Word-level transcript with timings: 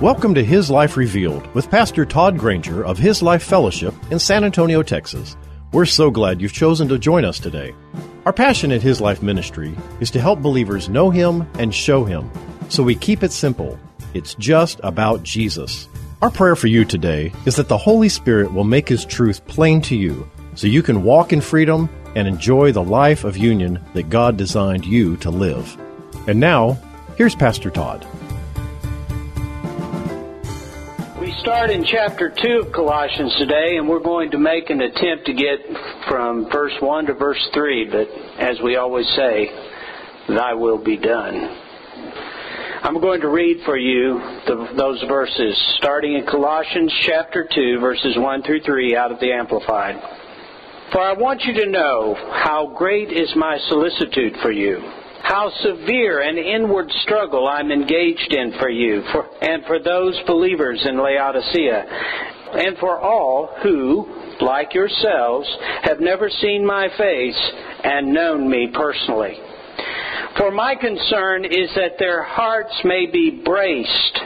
Welcome 0.00 0.32
to 0.36 0.44
His 0.44 0.70
Life 0.70 0.96
Revealed 0.96 1.52
with 1.56 1.72
Pastor 1.72 2.06
Todd 2.06 2.38
Granger 2.38 2.84
of 2.84 2.98
His 2.98 3.20
Life 3.20 3.42
Fellowship 3.42 3.92
in 4.12 4.20
San 4.20 4.44
Antonio, 4.44 4.80
Texas. 4.80 5.36
We're 5.72 5.86
so 5.86 6.08
glad 6.08 6.40
you've 6.40 6.52
chosen 6.52 6.86
to 6.86 7.00
join 7.00 7.24
us 7.24 7.40
today. 7.40 7.74
Our 8.24 8.32
passion 8.32 8.70
at 8.70 8.80
His 8.80 9.00
Life 9.00 9.24
Ministry 9.24 9.74
is 9.98 10.12
to 10.12 10.20
help 10.20 10.40
believers 10.40 10.88
know 10.88 11.10
Him 11.10 11.44
and 11.58 11.74
show 11.74 12.04
Him. 12.04 12.30
So 12.68 12.84
we 12.84 12.94
keep 12.94 13.24
it 13.24 13.32
simple. 13.32 13.76
It's 14.14 14.36
just 14.36 14.78
about 14.84 15.24
Jesus. 15.24 15.88
Our 16.22 16.30
prayer 16.30 16.54
for 16.54 16.68
you 16.68 16.84
today 16.84 17.32
is 17.44 17.56
that 17.56 17.66
the 17.66 17.76
Holy 17.76 18.08
Spirit 18.08 18.52
will 18.52 18.62
make 18.62 18.88
His 18.88 19.04
truth 19.04 19.44
plain 19.48 19.80
to 19.82 19.96
you 19.96 20.30
so 20.54 20.68
you 20.68 20.84
can 20.84 21.02
walk 21.02 21.32
in 21.32 21.40
freedom 21.40 21.88
and 22.14 22.28
enjoy 22.28 22.70
the 22.70 22.84
life 22.84 23.24
of 23.24 23.36
union 23.36 23.84
that 23.94 24.10
God 24.10 24.36
designed 24.36 24.86
you 24.86 25.16
to 25.16 25.30
live. 25.30 25.76
And 26.28 26.38
now, 26.38 26.78
here's 27.16 27.34
Pastor 27.34 27.68
Todd. 27.68 28.06
Start 31.40 31.70
in 31.70 31.84
chapter 31.84 32.30
2 32.30 32.66
of 32.66 32.72
Colossians 32.72 33.34
today, 33.38 33.76
and 33.76 33.88
we're 33.88 34.02
going 34.02 34.30
to 34.32 34.38
make 34.38 34.70
an 34.70 34.80
attempt 34.80 35.26
to 35.26 35.32
get 35.32 35.60
from 36.08 36.50
verse 36.50 36.72
1 36.80 37.06
to 37.06 37.14
verse 37.14 37.48
3, 37.54 37.88
but 37.90 38.08
as 38.40 38.58
we 38.62 38.76
always 38.76 39.06
say, 39.14 39.46
Thy 40.28 40.54
will 40.54 40.82
be 40.82 40.96
done. 40.96 41.34
I'm 42.82 43.00
going 43.00 43.20
to 43.20 43.28
read 43.28 43.58
for 43.64 43.76
you 43.76 44.18
the, 44.46 44.74
those 44.76 45.02
verses, 45.08 45.56
starting 45.78 46.14
in 46.14 46.26
Colossians 46.26 46.92
chapter 47.06 47.48
2, 47.54 47.78
verses 47.78 48.16
1 48.18 48.42
through 48.42 48.62
3, 48.62 48.96
out 48.96 49.12
of 49.12 49.20
the 49.20 49.32
Amplified. 49.32 49.96
For 50.90 51.00
I 51.00 51.12
want 51.12 51.42
you 51.42 51.54
to 51.54 51.70
know 51.70 52.14
how 52.14 52.74
great 52.76 53.12
is 53.12 53.30
my 53.36 53.58
solicitude 53.68 54.34
for 54.42 54.50
you 54.50 54.82
how 55.22 55.50
severe 55.62 56.20
an 56.20 56.38
inward 56.38 56.90
struggle 57.02 57.48
I'm 57.48 57.70
engaged 57.70 58.32
in 58.32 58.52
for 58.58 58.70
you 58.70 59.02
for, 59.12 59.26
and 59.42 59.64
for 59.66 59.78
those 59.78 60.18
believers 60.26 60.84
in 60.88 60.96
Laodicea, 60.96 61.84
and 62.54 62.78
for 62.78 62.98
all 62.98 63.54
who, 63.62 64.06
like 64.40 64.74
yourselves, 64.74 65.48
have 65.82 66.00
never 66.00 66.30
seen 66.30 66.64
my 66.64 66.88
face 66.96 67.50
and 67.84 68.12
known 68.12 68.48
me 68.48 68.70
personally. 68.72 69.38
For 70.36 70.50
my 70.50 70.74
concern 70.76 71.44
is 71.44 71.70
that 71.74 71.98
their 71.98 72.22
hearts 72.22 72.74
may 72.84 73.06
be 73.06 73.42
braced 73.44 74.20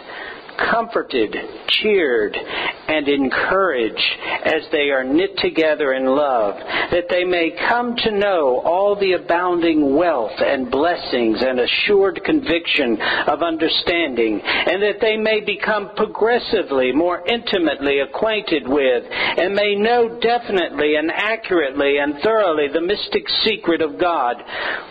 comforted, 0.58 1.36
cheered, 1.69 2.36
and 2.36 3.08
encouraged 3.08 4.17
as 4.45 4.62
they 4.70 4.91
are 4.91 5.05
knit 5.05 5.36
together 5.39 5.95
in 5.95 6.05
love, 6.05 6.56
that 6.91 7.08
they 7.08 7.25
may 7.25 7.50
come 7.69 7.97
to 7.97 8.11
know 8.11 8.61
all 8.64 8.97
the 8.98 9.12
abounding 9.12 9.97
wealth 9.97 10.39
and 10.39 10.70
blessings 10.70 11.39
and 11.41 11.61
assured 11.61 12.23
conviction 12.25 13.00
of 13.27 13.42
understanding, 13.42 14.41
and 14.41 14.83
that 14.83 15.01
they 15.01 15.17
may 15.17 15.41
become 15.41 15.91
progressively 15.96 16.92
more 16.92 17.27
intimately 17.27 18.01
acquainted 18.01 18.67
with, 18.67 19.05
and 19.11 19.55
may 19.55 19.74
know 19.74 20.18
definitely 20.20 20.96
and 20.96 21.11
accurately 21.11 21.98
and 21.98 22.20
thoroughly 22.23 22.68
the 22.73 22.80
mystic 22.80 23.29
secret 23.45 23.80
of 23.80 23.98
God, 23.98 24.36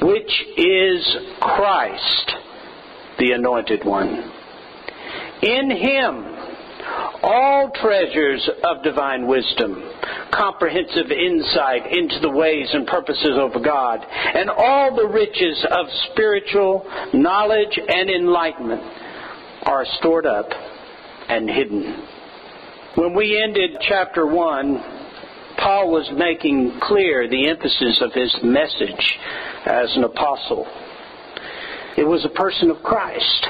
which 0.01 0.31
is 0.57 1.17
Christ, 1.39 2.31
the 3.19 3.31
Anointed 3.33 3.85
One. 3.85 4.40
In 5.41 5.71
Him, 5.71 6.25
all 7.23 7.71
treasures 7.81 8.49
of 8.63 8.83
divine 8.83 9.27
wisdom, 9.27 9.83
comprehensive 10.31 11.11
insight 11.11 11.91
into 11.91 12.19
the 12.21 12.29
ways 12.29 12.67
and 12.73 12.85
purposes 12.87 13.37
of 13.37 13.63
God, 13.63 14.05
and 14.09 14.49
all 14.49 14.95
the 14.95 15.07
riches 15.07 15.65
of 15.71 15.85
spiritual 16.11 16.85
knowledge 17.13 17.79
and 17.87 18.09
enlightenment 18.09 18.81
are 19.63 19.85
stored 19.99 20.25
up 20.25 20.49
and 21.29 21.49
hidden. 21.49 22.07
When 22.95 23.15
we 23.15 23.41
ended 23.41 23.77
chapter 23.87 24.27
1, 24.27 24.83
Paul 25.57 25.91
was 25.91 26.09
making 26.17 26.79
clear 26.81 27.27
the 27.27 27.47
emphasis 27.47 28.01
of 28.01 28.13
his 28.13 28.35
message 28.43 29.19
as 29.65 29.95
an 29.95 30.03
apostle. 30.03 30.67
It 31.97 32.07
was 32.07 32.25
a 32.25 32.29
person 32.29 32.71
of 32.71 32.81
Christ 32.83 33.47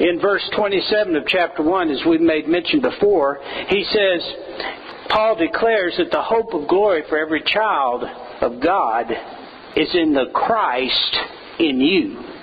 in 0.00 0.20
verse 0.20 0.42
27 0.56 1.16
of 1.16 1.24
chapter 1.26 1.62
1, 1.62 1.90
as 1.90 2.00
we've 2.06 2.20
made 2.20 2.48
mention 2.48 2.80
before, 2.80 3.38
he 3.68 3.84
says, 3.84 4.34
Paul 5.08 5.36
declares 5.36 5.94
that 5.98 6.10
the 6.10 6.22
hope 6.22 6.52
of 6.54 6.68
glory 6.68 7.02
for 7.08 7.18
every 7.18 7.42
child 7.42 8.04
of 8.40 8.60
God 8.60 9.10
is 9.76 9.94
in 9.94 10.12
the 10.12 10.26
Christ 10.32 11.16
in 11.58 11.80
you. 11.80 12.33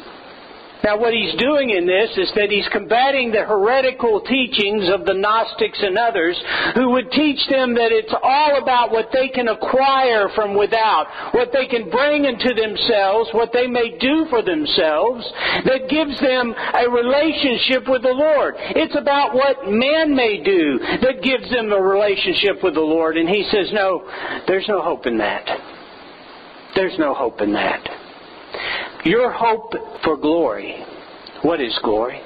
Now, 0.83 0.97
what 0.97 1.13
he's 1.13 1.35
doing 1.37 1.69
in 1.69 1.85
this 1.85 2.09
is 2.17 2.31
that 2.35 2.49
he's 2.49 2.67
combating 2.73 3.31
the 3.31 3.45
heretical 3.45 4.21
teachings 4.21 4.89
of 4.89 5.05
the 5.05 5.13
Gnostics 5.13 5.77
and 5.81 5.97
others 5.97 6.33
who 6.73 6.89
would 6.91 7.11
teach 7.11 7.37
them 7.49 7.75
that 7.75 7.93
it's 7.93 8.13
all 8.23 8.57
about 8.57 8.91
what 8.91 9.09
they 9.13 9.29
can 9.29 9.47
acquire 9.47 10.29
from 10.33 10.57
without, 10.57 11.05
what 11.33 11.53
they 11.53 11.67
can 11.67 11.89
bring 11.89 12.25
into 12.25 12.53
themselves, 12.57 13.29
what 13.33 13.53
they 13.53 13.67
may 13.67 13.97
do 13.99 14.25
for 14.29 14.41
themselves, 14.41 15.21
that 15.69 15.85
gives 15.85 16.17
them 16.19 16.53
a 16.57 16.89
relationship 16.89 17.85
with 17.87 18.01
the 18.01 18.17
Lord. 18.17 18.55
It's 18.57 18.97
about 18.97 19.35
what 19.35 19.69
man 19.69 20.15
may 20.15 20.41
do 20.41 20.79
that 21.05 21.21
gives 21.21 21.49
them 21.51 21.71
a 21.71 21.81
relationship 21.81 22.63
with 22.63 22.73
the 22.73 22.81
Lord. 22.81 23.17
And 23.17 23.29
he 23.29 23.45
says, 23.51 23.69
no, 23.71 24.01
there's 24.47 24.67
no 24.67 24.81
hope 24.81 25.05
in 25.05 25.17
that. 25.19 25.45
There's 26.75 26.97
no 26.97 27.13
hope 27.13 27.41
in 27.41 27.53
that. 27.53 28.00
Your 29.03 29.31
hope 29.31 29.73
for 30.03 30.17
glory. 30.17 30.85
What 31.41 31.59
is 31.59 31.77
glory? 31.83 32.21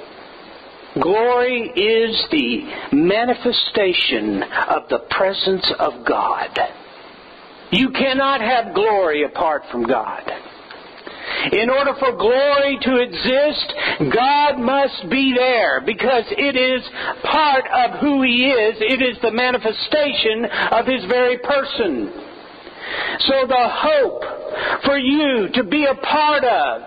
Glory 1.01 1.71
is 1.75 2.25
the 2.31 2.95
manifestation 2.95 4.43
of 4.43 4.89
the 4.89 4.99
presence 5.09 5.71
of 5.79 6.05
God. 6.05 6.57
You 7.71 7.91
cannot 7.91 8.41
have 8.41 8.73
glory 8.73 9.23
apart 9.23 9.63
from 9.71 9.87
God. 9.87 10.23
In 11.51 11.69
order 11.69 11.93
for 11.99 12.11
glory 12.13 12.77
to 12.81 12.97
exist, 12.97 13.73
God 14.13 14.59
must 14.59 15.09
be 15.09 15.33
there 15.37 15.81
because 15.81 16.23
it 16.29 16.55
is 16.55 16.83
part 17.23 17.65
of 17.67 17.99
who 17.99 18.21
He 18.21 18.47
is. 18.47 18.77
It 18.79 19.01
is 19.01 19.17
the 19.21 19.31
manifestation 19.31 20.45
of 20.71 20.85
His 20.85 21.05
very 21.05 21.37
person. 21.39 22.24
So 23.19 23.47
the 23.47 23.67
hope 23.69 24.23
for 24.85 24.97
you 24.97 25.49
to 25.53 25.63
be 25.63 25.85
a 25.85 25.95
part 25.95 26.43
of, 26.43 26.81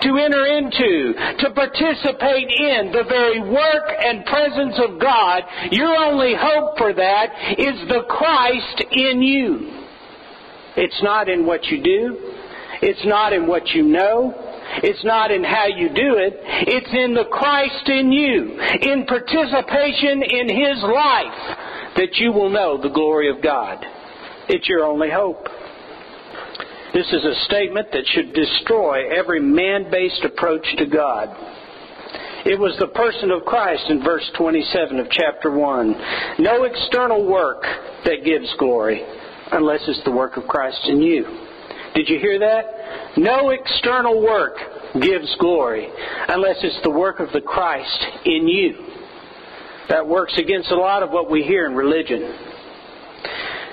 to 0.00 0.16
enter 0.16 0.46
into, 0.46 1.14
to 1.38 1.50
participate 1.54 2.50
in 2.50 2.92
the 2.92 3.04
very 3.08 3.40
work 3.40 3.84
and 3.98 4.24
presence 4.26 4.80
of 4.88 5.00
God, 5.00 5.42
your 5.70 5.94
only 5.94 6.34
hope 6.38 6.78
for 6.78 6.92
that 6.92 7.58
is 7.58 7.88
the 7.88 8.02
Christ 8.08 8.84
in 8.90 9.22
you. 9.22 9.82
It's 10.76 11.02
not 11.02 11.28
in 11.28 11.46
what 11.46 11.64
you 11.66 11.82
do. 11.82 12.32
It's 12.80 13.04
not 13.04 13.32
in 13.32 13.46
what 13.46 13.68
you 13.68 13.84
know. 13.84 14.34
It's 14.82 15.04
not 15.04 15.30
in 15.30 15.44
how 15.44 15.66
you 15.66 15.88
do 15.88 16.16
it. 16.16 16.34
It's 16.66 16.92
in 16.92 17.14
the 17.14 17.26
Christ 17.30 17.88
in 17.88 18.10
you, 18.10 18.58
in 18.80 19.04
participation 19.06 20.22
in 20.22 20.48
His 20.48 20.82
life, 20.82 21.56
that 21.96 22.16
you 22.16 22.32
will 22.32 22.48
know 22.48 22.80
the 22.80 22.88
glory 22.88 23.28
of 23.28 23.42
God. 23.42 23.84
It's 24.52 24.68
your 24.68 24.84
only 24.84 25.08
hope. 25.08 25.48
This 26.92 27.06
is 27.10 27.24
a 27.24 27.44
statement 27.46 27.88
that 27.90 28.04
should 28.12 28.34
destroy 28.34 29.08
every 29.08 29.40
man 29.40 29.90
based 29.90 30.22
approach 30.24 30.66
to 30.76 30.84
God. 30.84 31.30
It 32.44 32.60
was 32.60 32.76
the 32.78 32.88
person 32.88 33.30
of 33.30 33.46
Christ 33.46 33.84
in 33.88 34.04
verse 34.04 34.30
27 34.36 34.98
of 34.98 35.08
chapter 35.08 35.50
1. 35.50 35.96
No 36.40 36.64
external 36.64 37.26
work 37.26 37.62
that 38.04 38.26
gives 38.26 38.52
glory 38.58 39.00
unless 39.52 39.80
it's 39.88 40.04
the 40.04 40.10
work 40.10 40.36
of 40.36 40.46
Christ 40.46 40.84
in 40.84 41.00
you. 41.00 41.24
Did 41.94 42.10
you 42.10 42.18
hear 42.18 42.38
that? 42.38 43.16
No 43.16 43.50
external 43.50 44.20
work 44.20 44.58
gives 45.00 45.34
glory 45.40 45.88
unless 46.28 46.56
it's 46.62 46.82
the 46.82 46.90
work 46.90 47.20
of 47.20 47.32
the 47.32 47.40
Christ 47.40 48.04
in 48.26 48.46
you. 48.46 48.74
That 49.88 50.06
works 50.06 50.34
against 50.36 50.70
a 50.70 50.76
lot 50.76 51.02
of 51.02 51.08
what 51.08 51.30
we 51.30 51.42
hear 51.42 51.64
in 51.64 51.74
religion. 51.74 52.51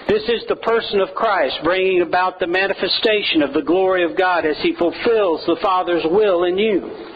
This 0.10 0.24
is 0.24 0.42
the 0.50 0.56
person 0.56 1.02
of 1.02 1.14
Christ 1.14 1.60
bringing 1.64 2.02
about 2.02 2.40
the 2.40 2.48
manifestation 2.48 3.44
of 3.44 3.54
the 3.54 3.62
glory 3.62 4.04
of 4.04 4.18
God 4.18 4.44
as 4.44 4.58
he 4.62 4.74
fulfills 4.74 5.46
the 5.46 5.60
Father's 5.62 6.04
will 6.04 6.46
in 6.46 6.58
you. 6.58 7.10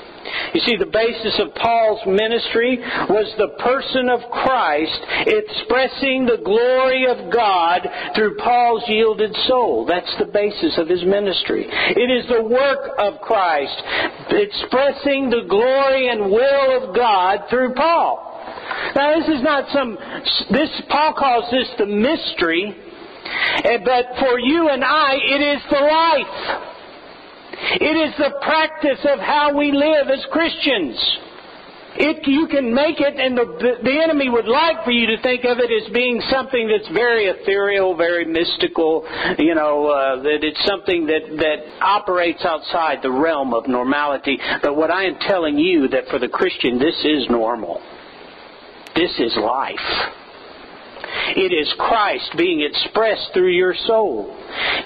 You 0.54 0.62
see, 0.62 0.78
the 0.78 0.94
basis 0.94 1.36
of 1.42 1.56
Paul's 1.56 2.06
ministry 2.06 2.78
was 3.10 3.34
the 3.38 3.58
person 3.60 4.08
of 4.10 4.22
Christ 4.30 5.02
expressing 5.26 6.26
the 6.26 6.40
glory 6.46 7.10
of 7.10 7.34
God 7.34 7.82
through 8.16 8.38
Paul's 8.38 8.84
yielded 8.88 9.36
soul. 9.48 9.86
That's 9.86 10.14
the 10.20 10.32
basis 10.32 10.78
of 10.78 10.88
his 10.88 11.04
ministry. 11.04 11.66
It 11.68 12.10
is 12.14 12.30
the 12.30 12.46
work 12.46 12.94
of 13.00 13.20
Christ 13.22 13.76
expressing 14.30 15.34
the 15.34 15.50
glory 15.50 16.10
and 16.10 16.32
will 16.32 16.70
of 16.78 16.96
God 16.96 17.50
through 17.50 17.74
Paul. 17.74 18.30
Now, 18.96 19.20
this 19.20 19.28
is 19.28 19.44
not 19.44 19.70
some, 19.74 19.98
this, 20.52 20.70
Paul 20.90 21.14
calls 21.18 21.50
this 21.52 21.68
the 21.78 21.86
mystery, 21.86 22.76
but 23.86 24.06
for 24.20 24.40
you 24.40 24.70
and 24.70 24.84
I, 24.84 25.14
it 25.16 25.42
is 25.42 25.62
the 25.70 25.80
life. 25.80 26.70
It 27.80 27.96
is 28.10 28.14
the 28.18 28.40
practice 28.42 29.00
of 29.06 29.20
how 29.20 29.56
we 29.58 29.72
live 29.72 30.10
as 30.10 30.26
Christians. 30.32 30.98
It, 31.96 32.28
you 32.28 32.48
can 32.48 32.74
make 32.74 33.00
it, 33.00 33.20
and 33.20 33.38
the, 33.38 33.78
the 33.84 34.02
enemy 34.02 34.28
would 34.28 34.48
like 34.48 34.84
for 34.84 34.90
you 34.90 35.06
to 35.16 35.22
think 35.22 35.46
of 35.46 35.60
it 35.60 35.70
as 35.70 35.94
being 35.94 36.20
something 36.32 36.68
that's 36.68 36.92
very 36.92 37.26
ethereal, 37.28 37.96
very 37.96 38.26
mystical, 38.26 39.06
you 39.38 39.54
know, 39.54 39.86
uh, 39.86 40.24
that 40.24 40.40
it's 40.42 40.66
something 40.66 41.06
that, 41.06 41.38
that 41.38 41.86
operates 41.86 42.44
outside 42.46 43.04
the 43.04 43.12
realm 43.12 43.54
of 43.54 43.68
normality. 43.68 44.40
But 44.64 44.76
what 44.76 44.90
I 44.90 45.06
am 45.06 45.18
telling 45.22 45.60
you, 45.60 45.88
that 45.90 46.08
for 46.10 46.18
the 46.18 46.28
Christian, 46.28 46.80
this 46.80 46.98
is 47.06 47.30
normal. 47.30 47.80
This 48.96 49.14
is 49.20 49.38
life. 49.38 50.23
It 51.36 51.50
is 51.50 51.74
Christ 51.80 52.38
being 52.38 52.62
expressed 52.62 53.34
through 53.34 53.52
your 53.52 53.74
soul. 53.88 54.30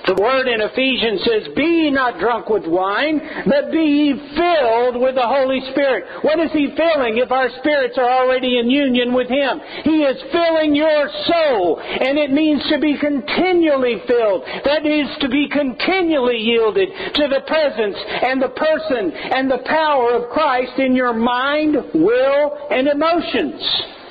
The 0.07 0.15
word 0.15 0.47
in 0.47 0.61
Ephesians 0.61 1.19
says, 1.27 1.53
Be 1.55 1.63
ye 1.63 1.91
not 1.91 2.19
drunk 2.19 2.47
with 2.47 2.63
wine, 2.65 3.19
but 3.45 3.71
be 3.71 3.83
ye 3.83 4.13
filled 4.31 4.95
with 4.95 5.15
the 5.15 5.27
Holy 5.27 5.59
Spirit. 5.71 6.23
What 6.23 6.39
is 6.39 6.51
He 6.55 6.71
filling 6.71 7.19
if 7.19 7.31
our 7.31 7.49
spirits 7.59 7.97
are 7.97 8.09
already 8.09 8.59
in 8.59 8.71
union 8.71 9.13
with 9.13 9.27
Him? 9.27 9.59
He 9.83 10.07
is 10.07 10.15
filling 10.31 10.73
your 10.73 11.11
soul, 11.27 11.83
and 11.83 12.17
it 12.17 12.31
means 12.31 12.63
to 12.71 12.79
be 12.79 12.95
continually 12.95 13.99
filled. 14.07 14.43
That 14.63 14.87
is 14.87 15.11
to 15.19 15.27
be 15.27 15.49
continually 15.51 16.39
yielded 16.39 16.87
to 16.87 17.27
the 17.27 17.43
presence 17.43 17.97
and 18.23 18.41
the 18.41 18.55
person 18.55 19.11
and 19.11 19.51
the 19.51 19.63
power 19.67 20.15
of 20.15 20.31
Christ 20.31 20.79
in 20.79 20.95
your 20.95 21.13
mind, 21.13 21.75
will, 21.93 22.67
and 22.71 22.87
emotions. 22.87 23.59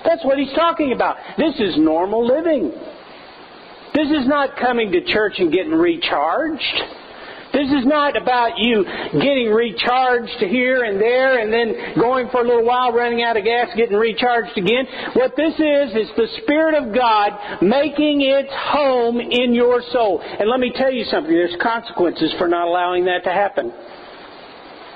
That's 0.06 0.24
what 0.24 0.38
he's 0.38 0.52
talking 0.54 0.92
about. 0.92 1.16
This 1.36 1.54
is 1.58 1.76
normal 1.76 2.24
living. 2.24 2.70
This 3.94 4.08
is 4.10 4.28
not 4.28 4.56
coming 4.56 4.92
to 4.92 5.02
church 5.04 5.34
and 5.38 5.52
getting 5.52 5.72
recharged. 5.72 6.62
This 7.52 7.72
is 7.72 7.86
not 7.86 8.20
about 8.20 8.58
you 8.58 8.84
getting 9.12 9.48
recharged 9.48 10.44
here 10.44 10.84
and 10.84 11.00
there 11.00 11.38
and 11.38 11.50
then 11.50 11.94
going 11.98 12.28
for 12.28 12.42
a 12.42 12.46
little 12.46 12.66
while, 12.66 12.92
running 12.92 13.22
out 13.22 13.38
of 13.38 13.44
gas, 13.44 13.68
getting 13.74 13.96
recharged 13.96 14.58
again. 14.58 14.84
What 15.14 15.32
this 15.36 15.54
is, 15.54 15.96
is 15.96 16.08
the 16.16 16.28
Spirit 16.42 16.74
of 16.74 16.94
God 16.94 17.62
making 17.62 18.20
its 18.20 18.50
home 18.52 19.18
in 19.20 19.54
your 19.54 19.80
soul. 19.90 20.20
And 20.20 20.50
let 20.50 20.60
me 20.60 20.70
tell 20.76 20.92
you 20.92 21.04
something, 21.04 21.32
there's 21.32 21.56
consequences 21.62 22.34
for 22.36 22.46
not 22.46 22.68
allowing 22.68 23.06
that 23.06 23.24
to 23.24 23.32
happen. 23.32 23.72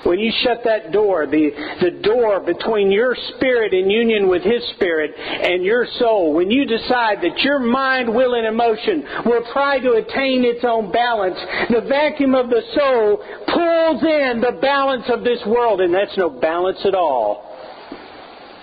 When 0.04 0.18
you 0.18 0.32
shut 0.42 0.62
that 0.64 0.92
door, 0.92 1.26
the, 1.26 1.50
the 1.82 2.02
door 2.02 2.40
between 2.40 2.90
your 2.90 3.14
spirit 3.36 3.74
in 3.74 3.90
union 3.90 4.28
with 4.28 4.42
His 4.42 4.62
spirit 4.74 5.12
and 5.14 5.62
your 5.62 5.86
soul, 5.98 6.32
when 6.32 6.50
you 6.50 6.64
decide 6.64 7.18
that 7.20 7.38
your 7.40 7.58
mind, 7.58 8.08
will, 8.08 8.34
and 8.34 8.46
emotion 8.46 9.04
will 9.26 9.44
try 9.52 9.78
to 9.78 9.92
attain 9.92 10.44
its 10.44 10.64
own 10.64 10.90
balance, 10.90 11.36
the 11.68 11.82
vacuum 11.86 12.34
of 12.34 12.48
the 12.48 12.62
soul 12.74 13.18
pulls 13.46 14.02
in 14.02 14.40
the 14.40 14.58
balance 14.62 15.04
of 15.12 15.22
this 15.22 15.40
world, 15.46 15.82
and 15.82 15.92
that's 15.92 16.16
no 16.16 16.30
balance 16.30 16.78
at 16.86 16.94
all. 16.94 17.46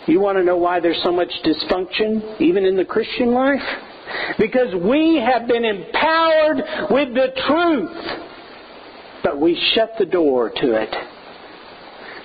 You 0.08 0.20
want 0.20 0.40
to 0.40 0.44
know 0.44 0.58
why 0.58 0.80
there's 0.80 1.02
so 1.04 1.12
much 1.12 1.32
dysfunction, 1.46 2.42
even 2.42 2.66
in 2.66 2.78
the 2.78 2.86
Christian 2.86 3.34
life? 3.34 3.62
Because 4.40 4.74
we 4.74 5.24
have 5.24 5.48
been 5.48 5.66
empowered 5.66 6.58
with 6.90 7.14
the 7.14 7.28
truth, 7.46 8.20
but 9.24 9.40
we 9.40 9.60
shut 9.76 9.92
the 10.00 10.06
door 10.06 10.50
to 10.50 10.82
it. 10.82 10.96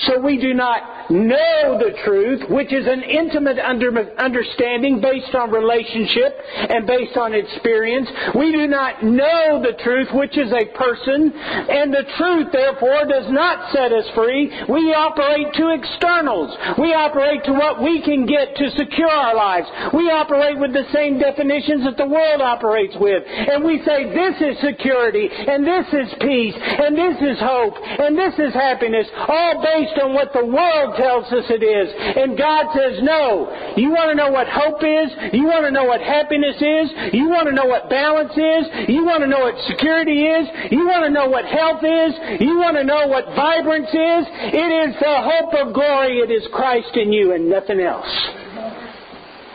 So 0.06 0.18
we 0.18 0.36
do 0.38 0.54
not 0.54 0.80
know 1.10 1.78
the 1.78 1.96
truth, 2.04 2.48
which 2.50 2.72
is 2.72 2.86
an 2.86 3.02
intimate 3.02 3.58
under, 3.58 3.90
understanding 4.18 5.00
based 5.00 5.34
on 5.34 5.50
relationship 5.50 6.38
and 6.68 6.86
based 6.86 7.16
on 7.16 7.34
experience. 7.34 8.08
We 8.34 8.52
do 8.52 8.66
not 8.66 9.02
know 9.02 9.62
the 9.62 9.76
truth, 9.82 10.08
which 10.12 10.36
is 10.38 10.52
a 10.52 10.66
person, 10.76 11.32
and 11.32 11.92
the 11.92 12.04
truth, 12.16 12.48
therefore, 12.52 13.06
does 13.08 13.30
not 13.30 13.72
set 13.72 13.92
us 13.92 14.08
free. 14.14 14.50
We 14.68 14.94
operate 14.94 15.52
to 15.54 15.74
externals. 15.74 16.54
We 16.78 16.94
operate 16.94 17.44
to 17.44 17.52
what 17.52 17.82
we 17.82 18.02
can 18.02 18.26
get 18.26 18.56
to 18.56 18.70
secure 18.76 19.10
our 19.10 19.34
lives. 19.34 19.68
We 19.92 20.10
operate 20.10 20.58
with 20.58 20.72
the 20.72 20.86
same 20.92 21.18
definitions 21.18 21.84
that 21.84 21.96
the 21.96 22.06
world 22.06 22.40
operates 22.40 22.94
with. 22.98 23.22
And 23.26 23.64
we 23.64 23.82
say, 23.84 24.12
this 24.12 24.36
is 24.40 24.60
security, 24.60 25.28
and 25.30 25.66
this 25.66 25.86
is 25.92 26.08
peace, 26.20 26.54
and 26.56 26.96
this 26.96 27.16
is 27.20 27.38
hope, 27.40 27.74
and 27.76 28.16
this 28.16 28.34
is 28.38 28.54
happiness, 28.54 29.06
all 29.28 29.62
based 29.62 29.98
on 30.02 30.14
what 30.14 30.32
the 30.32 30.44
world 30.44 30.91
tells 30.96 31.26
us 31.32 31.44
it 31.48 31.62
is. 31.62 31.88
And 31.92 32.36
God 32.36 32.72
says, 32.74 33.00
no. 33.02 33.48
You 33.76 33.90
want 33.90 34.10
to 34.10 34.16
know 34.16 34.30
what 34.30 34.48
hope 34.48 34.82
is? 34.82 35.12
You 35.32 35.44
want 35.44 35.64
to 35.64 35.70
know 35.70 35.84
what 35.84 36.00
happiness 36.00 36.56
is? 36.56 37.14
You 37.14 37.28
want 37.28 37.48
to 37.48 37.54
know 37.54 37.66
what 37.66 37.88
balance 37.88 38.32
is? 38.32 38.88
You 38.88 39.04
want 39.04 39.22
to 39.22 39.28
know 39.28 39.40
what 39.40 39.56
security 39.68 40.26
is? 40.26 40.48
You 40.70 40.86
want 40.86 41.04
to 41.04 41.10
know 41.10 41.28
what 41.28 41.44
health 41.44 41.82
is? 41.82 42.12
You 42.40 42.58
want 42.58 42.76
to 42.76 42.84
know 42.84 43.06
what 43.06 43.26
vibrance 43.36 43.90
is? 43.90 44.22
It 44.52 44.70
is 44.88 44.96
the 45.00 45.16
hope 45.22 45.54
of 45.54 45.74
glory. 45.74 46.18
It 46.18 46.30
is 46.30 46.46
Christ 46.52 46.96
in 46.96 47.12
you 47.12 47.32
and 47.32 47.48
nothing 47.48 47.80
else. 47.80 48.10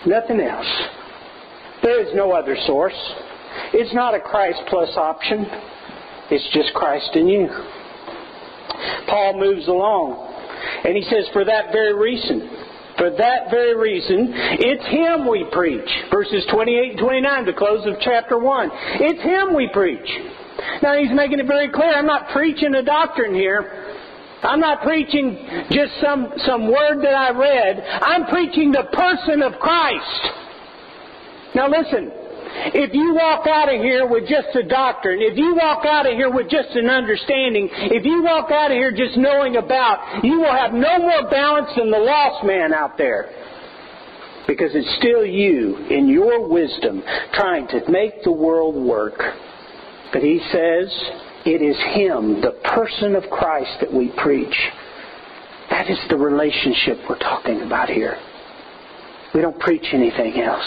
Nothing 0.05 0.39
else. 0.39 0.71
There 1.83 2.01
is 2.01 2.13
no 2.15 2.31
other 2.31 2.57
source. 2.65 2.97
It's 3.73 3.93
not 3.93 4.13
a 4.13 4.19
Christ 4.19 4.59
plus 4.69 4.95
option. 4.95 5.45
It's 6.29 6.47
just 6.53 6.73
Christ 6.73 7.09
in 7.15 7.27
you. 7.27 7.47
Paul 9.07 9.39
moves 9.39 9.67
along. 9.67 10.26
And 10.85 10.95
he 10.95 11.03
says, 11.09 11.25
for 11.33 11.45
that 11.45 11.71
very 11.71 11.93
reason, 11.93 12.49
for 12.97 13.11
that 13.11 13.51
very 13.51 13.77
reason, 13.77 14.33
it's 14.33 14.85
Him 14.87 15.29
we 15.29 15.45
preach. 15.51 15.89
Verses 16.11 16.45
28 16.51 16.91
and 16.91 16.99
29, 16.99 17.45
the 17.45 17.53
close 17.53 17.85
of 17.85 17.95
chapter 18.01 18.37
1. 18.37 18.69
It's 19.01 19.21
Him 19.21 19.55
we 19.55 19.69
preach. 19.71 20.09
Now 20.81 20.97
he's 20.97 21.13
making 21.13 21.39
it 21.39 21.45
very 21.45 21.69
clear, 21.69 21.93
I'm 21.93 22.07
not 22.07 22.29
preaching 22.29 22.73
a 22.75 22.83
doctrine 22.83 23.33
here. 23.33 23.87
I'm 24.43 24.59
not 24.59 24.83
preaching 24.83 25.65
just 25.71 25.93
some, 26.01 26.31
some 26.45 26.71
word 26.71 27.01
that 27.01 27.13
I 27.13 27.31
read. 27.31 27.83
I'm 28.01 28.25
preaching 28.27 28.71
the 28.71 28.83
person 28.93 29.41
of 29.41 29.53
Christ. 29.59 30.21
Now 31.55 31.67
listen, 31.69 32.11
if 32.73 32.93
you 32.93 33.13
walk 33.13 33.47
out 33.47 33.73
of 33.73 33.81
here 33.81 34.07
with 34.07 34.27
just 34.27 34.55
a 34.55 34.63
doctrine, 34.63 35.19
if 35.21 35.37
you 35.37 35.55
walk 35.55 35.85
out 35.85 36.09
of 36.09 36.13
here 36.13 36.31
with 36.31 36.49
just 36.49 36.69
an 36.75 36.89
understanding, 36.89 37.69
if 37.71 38.05
you 38.05 38.23
walk 38.23 38.51
out 38.51 38.71
of 38.71 38.77
here 38.77 38.91
just 38.91 39.17
knowing 39.17 39.57
about, 39.57 40.23
you 40.23 40.39
will 40.39 40.51
have 40.51 40.73
no 40.73 40.99
more 40.99 41.29
balance 41.29 41.69
than 41.77 41.91
the 41.91 41.97
lost 41.97 42.45
man 42.45 42.73
out 42.73 42.97
there. 42.97 43.29
Because 44.47 44.71
it's 44.73 44.95
still 44.97 45.25
you, 45.25 45.77
in 45.89 46.07
your 46.07 46.47
wisdom, 46.47 47.03
trying 47.33 47.67
to 47.67 47.81
make 47.89 48.23
the 48.23 48.31
world 48.31 48.75
work. 48.75 49.19
But 50.13 50.23
he 50.23 50.39
says, 50.51 50.87
it 51.45 51.61
is 51.61 51.77
Him, 51.95 52.41
the 52.41 52.59
person 52.63 53.15
of 53.15 53.23
Christ, 53.29 53.79
that 53.81 53.93
we 53.93 54.11
preach. 54.17 54.55
That 55.69 55.89
is 55.89 55.99
the 56.09 56.17
relationship 56.17 56.97
we're 57.09 57.19
talking 57.19 57.61
about 57.61 57.89
here. 57.89 58.17
We 59.33 59.41
don't 59.41 59.59
preach 59.59 59.85
anything 59.93 60.41
else. 60.41 60.65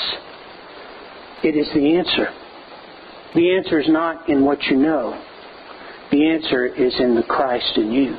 It 1.42 1.56
is 1.56 1.68
the 1.72 1.96
answer. 1.96 2.28
The 3.34 3.56
answer 3.56 3.80
is 3.80 3.88
not 3.88 4.28
in 4.28 4.44
what 4.44 4.62
you 4.64 4.76
know. 4.76 5.20
The 6.10 6.28
answer 6.30 6.66
is 6.66 6.94
in 6.98 7.14
the 7.14 7.22
Christ 7.22 7.76
in 7.76 7.92
you. 7.92 8.16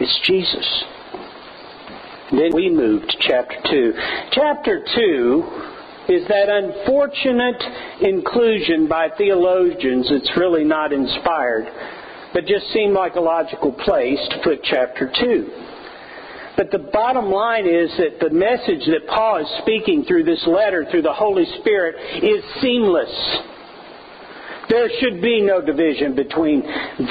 It's 0.00 0.20
Jesus. 0.24 0.84
Then 2.30 2.54
we 2.54 2.70
move 2.70 3.02
to 3.02 3.16
chapter 3.20 3.56
2. 3.70 3.92
Chapter 4.32 4.84
2 4.94 5.44
is 6.08 6.26
that 6.28 6.48
unfortunate 6.48 7.62
inclusion 8.00 8.86
by 8.88 9.08
theologians 9.16 10.06
it's 10.10 10.30
really 10.36 10.64
not 10.64 10.92
inspired, 10.92 11.66
but 12.32 12.46
just 12.46 12.66
seemed 12.72 12.94
like 12.94 13.16
a 13.16 13.20
logical 13.20 13.72
place 13.72 14.20
to 14.30 14.40
put 14.44 14.62
chapter 14.62 15.10
2. 15.20 15.50
But 16.58 16.72
the 16.72 16.90
bottom 16.92 17.30
line 17.30 17.68
is 17.68 17.88
that 17.98 18.18
the 18.18 18.34
message 18.34 18.84
that 18.90 19.06
Paul 19.06 19.38
is 19.38 19.46
speaking 19.62 20.04
through 20.04 20.24
this 20.24 20.44
letter, 20.44 20.84
through 20.90 21.02
the 21.02 21.14
Holy 21.14 21.46
Spirit, 21.60 21.94
is 22.20 22.42
seamless. 22.60 23.38
There 24.68 24.90
should 25.00 25.22
be 25.22 25.40
no 25.40 25.62
division 25.62 26.16
between 26.16 26.62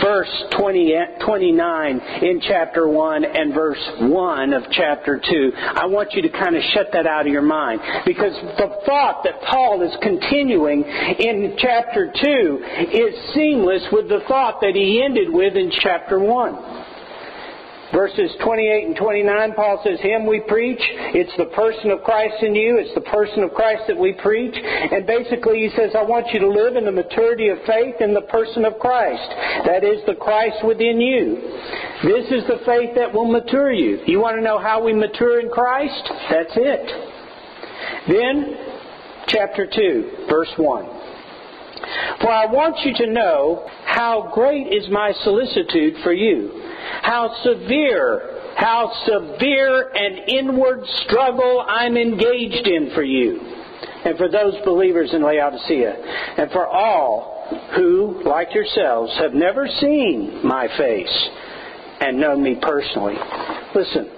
verse 0.04 0.30
20, 0.60 0.94
29 1.26 2.00
in 2.22 2.42
chapter 2.42 2.90
1 2.90 3.24
and 3.24 3.54
verse 3.54 3.82
1 4.02 4.54
of 4.54 4.64
chapter 4.72 5.18
2. 5.18 5.52
I 5.56 5.86
want 5.86 6.12
you 6.12 6.22
to 6.24 6.30
kind 6.30 6.58
of 6.58 6.62
shut 6.74 6.92
that 6.92 7.08
out 7.08 7.26
of 7.26 7.32
your 7.32 7.42
mind 7.42 7.80
because 8.06 8.34
the 8.58 8.82
thought 8.86 9.24
that 9.24 9.42
Paul 9.44 9.82
is 9.82 9.96
continuing 10.02 10.84
in 10.84 11.56
chapter 11.58 12.12
2 12.14 12.66
is 12.92 13.34
seamless 13.34 13.88
with 13.94 14.10
the 14.10 14.20
thought 14.28 14.60
that 14.60 14.76
he 14.76 15.02
ended 15.04 15.32
with 15.32 15.56
in 15.56 15.72
chapter 15.72 16.20
1. 16.20 16.87
Verses 17.94 18.32
28 18.44 18.88
and 18.88 18.96
29, 18.98 19.54
Paul 19.54 19.82
says, 19.84 20.00
Him 20.02 20.26
we 20.26 20.42
preach. 20.42 20.82
It's 21.16 21.32
the 21.38 21.52
person 21.56 21.92
of 21.92 22.04
Christ 22.04 22.44
in 22.44 22.54
you. 22.54 22.78
It's 22.80 22.94
the 22.94 23.08
person 23.08 23.44
of 23.44 23.54
Christ 23.54 23.84
that 23.88 23.98
we 23.98 24.12
preach. 24.14 24.56
And 24.56 25.08
basically, 25.08 25.64
he 25.64 25.70
says, 25.76 25.96
I 25.96 26.04
want 26.04 26.28
you 26.34 26.40
to 26.40 26.50
live 26.50 26.76
in 26.76 26.84
the 26.84 26.92
maturity 26.92 27.48
of 27.48 27.60
faith 27.66 27.96
in 28.02 28.14
the 28.14 28.28
person 28.28 28.66
of 28.66 28.78
Christ. 28.80 29.30
That 29.66 29.84
is 29.88 30.04
the 30.06 30.16
Christ 30.16 30.66
within 30.68 31.00
you. 31.00 31.40
This 32.04 32.28
is 32.28 32.44
the 32.52 32.60
faith 32.66 32.92
that 32.96 33.14
will 33.14 33.32
mature 33.32 33.72
you. 33.72 34.04
You 34.06 34.20
want 34.20 34.38
to 34.38 34.44
know 34.44 34.60
how 34.60 34.84
we 34.84 34.94
mature 34.94 35.40
in 35.40 35.50
Christ? 35.50 36.12
That's 36.30 36.56
it. 36.56 36.86
Then, 38.08 38.56
chapter 39.28 39.66
2, 39.66 40.28
verse 40.30 40.52
1. 40.58 40.86
For 42.22 42.32
I 42.32 42.46
want 42.46 42.76
you 42.84 42.94
to 43.06 43.12
know 43.12 43.70
how 43.98 44.32
great 44.34 44.68
is 44.72 44.88
my 44.90 45.12
solicitude 45.24 45.96
for 46.04 46.14
you 46.14 46.58
how 47.02 47.34
severe, 47.44 48.54
how 48.56 48.92
severe 49.06 49.90
an 49.90 50.18
inward 50.28 50.82
struggle 51.06 51.66
I'm 51.68 51.98
engaged 51.98 52.68
in 52.68 52.92
for 52.94 53.04
you, 53.04 53.40
and 54.06 54.18
for 54.18 54.30
those 54.30 54.56
believers 54.66 55.14
in 55.14 55.22
Laodicea, 55.22 55.94
and 56.38 56.52
for 56.52 56.68
all 56.68 57.36
who, 57.76 58.22
like 58.26 58.54
yourselves, 58.54 59.14
have 59.18 59.34
never 59.34 59.68
seen 59.80 60.46
my 60.46 60.68
face 60.78 61.30
and 62.02 62.20
known 62.20 62.44
me 62.44 62.56
personally. 62.62 63.16
Listen, 63.74 64.10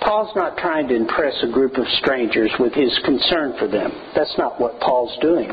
Paul's 0.00 0.34
not 0.34 0.56
trying 0.56 0.88
to 0.88 0.96
impress 0.96 1.34
a 1.42 1.52
group 1.52 1.76
of 1.76 1.86
strangers 2.00 2.50
with 2.58 2.72
his 2.72 2.98
concern 3.04 3.54
for 3.58 3.68
them. 3.68 3.92
That's 4.14 4.34
not 4.38 4.60
what 4.60 4.80
Paul's 4.80 5.16
doing. 5.20 5.50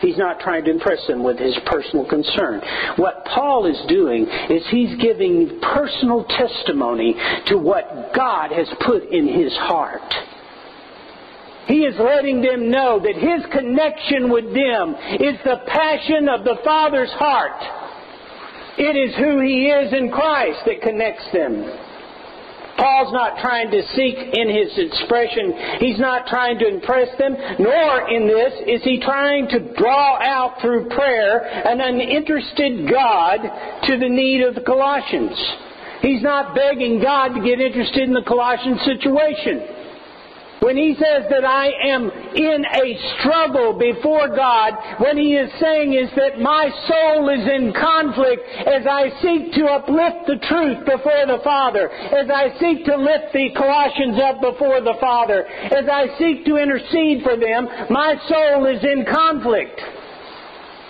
He's 0.00 0.16
not 0.16 0.40
trying 0.40 0.64
to 0.64 0.70
impress 0.70 1.04
them 1.06 1.22
with 1.22 1.38
his 1.38 1.56
personal 1.66 2.08
concern. 2.08 2.60
What 2.96 3.24
Paul 3.24 3.66
is 3.66 3.80
doing 3.88 4.26
is 4.48 4.62
he's 4.70 4.96
giving 5.00 5.60
personal 5.60 6.24
testimony 6.24 7.14
to 7.48 7.58
what 7.58 8.12
God 8.14 8.52
has 8.52 8.68
put 8.86 9.10
in 9.10 9.26
his 9.26 9.52
heart. 9.56 10.14
He 11.66 11.84
is 11.84 11.94
letting 11.98 12.42
them 12.42 12.70
know 12.70 13.00
that 13.00 13.14
his 13.14 13.44
connection 13.52 14.30
with 14.30 14.46
them 14.54 14.94
is 15.20 15.38
the 15.44 15.62
passion 15.66 16.28
of 16.28 16.44
the 16.44 16.56
Father's 16.64 17.12
heart. 17.12 17.62
It 18.78 18.96
is 18.96 19.14
who 19.16 19.40
he 19.40 19.66
is 19.68 19.92
in 19.92 20.10
Christ 20.10 20.60
that 20.66 20.80
connects 20.82 21.24
them. 21.32 21.89
Paul's 22.80 23.12
not 23.12 23.36
trying 23.44 23.70
to 23.70 23.82
seek 23.92 24.16
in 24.16 24.48
his 24.48 24.72
expression, 24.72 25.52
he's 25.80 26.00
not 26.00 26.26
trying 26.26 26.58
to 26.58 26.66
impress 26.66 27.08
them, 27.18 27.36
nor 27.60 28.08
in 28.08 28.26
this 28.26 28.54
is 28.66 28.82
he 28.82 28.98
trying 29.00 29.48
to 29.48 29.74
draw 29.76 30.16
out 30.16 30.60
through 30.62 30.88
prayer 30.88 31.44
an 31.44 31.80
uninterested 31.80 32.88
God 32.88 33.38
to 33.84 33.98
the 33.98 34.08
need 34.08 34.40
of 34.42 34.54
the 34.54 34.62
Colossians. 34.62 35.36
He's 36.00 36.22
not 36.22 36.54
begging 36.54 37.02
God 37.02 37.36
to 37.36 37.44
get 37.44 37.60
interested 37.60 38.08
in 38.08 38.14
the 38.14 38.24
Colossian 38.26 38.78
situation. 38.78 39.79
When 40.60 40.76
he 40.76 40.94
says 40.94 41.24
that 41.30 41.44
I 41.44 41.72
am 41.88 42.10
in 42.36 42.64
a 42.68 42.86
struggle 43.16 43.72
before 43.78 44.28
God, 44.28 44.74
what 44.98 45.16
he 45.16 45.32
is 45.32 45.50
saying 45.58 45.94
is 45.94 46.10
that 46.16 46.38
my 46.38 46.68
soul 46.86 47.30
is 47.30 47.48
in 47.48 47.72
conflict 47.72 48.42
as 48.68 48.84
I 48.86 49.08
seek 49.22 49.54
to 49.54 49.64
uplift 49.72 50.28
the 50.28 50.36
truth 50.44 50.84
before 50.84 51.24
the 51.24 51.40
Father, 51.42 51.88
as 51.90 52.28
I 52.28 52.52
seek 52.60 52.84
to 52.84 52.96
lift 52.96 53.32
the 53.32 53.48
Colossians 53.56 54.20
up 54.20 54.42
before 54.42 54.82
the 54.82 55.00
Father, 55.00 55.46
as 55.46 55.88
I 55.88 56.12
seek 56.18 56.44
to 56.44 56.56
intercede 56.56 57.24
for 57.24 57.40
them, 57.40 57.64
my 57.88 58.16
soul 58.28 58.66
is 58.66 58.84
in 58.84 59.06
conflict. 59.08 59.80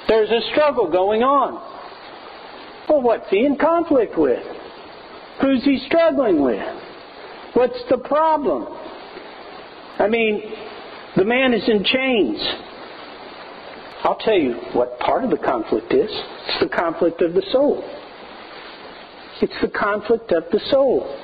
There's 0.08 0.30
a 0.30 0.50
struggle 0.50 0.90
going 0.90 1.22
on. 1.22 1.62
Well, 2.88 3.02
what's 3.02 3.30
he 3.30 3.46
in 3.46 3.56
conflict 3.56 4.18
with? 4.18 4.42
Who's 5.40 5.62
he 5.62 5.78
struggling 5.86 6.42
with? 6.42 6.58
What's 7.54 7.78
the 7.88 7.98
problem? 7.98 8.66
I 10.00 10.08
mean, 10.08 10.42
the 11.16 11.24
man 11.24 11.52
is 11.52 11.68
in 11.68 11.84
chains. 11.84 12.38
I'll 14.02 14.16
tell 14.16 14.34
you 14.34 14.54
what 14.72 14.98
part 14.98 15.24
of 15.24 15.30
the 15.30 15.36
conflict 15.36 15.92
is. 15.92 16.10
It's 16.10 16.60
the 16.60 16.74
conflict 16.74 17.20
of 17.20 17.34
the 17.34 17.42
soul. 17.52 17.84
It's 19.42 19.60
the 19.60 19.68
conflict 19.68 20.32
of 20.32 20.44
the 20.50 20.60
soul. 20.70 21.16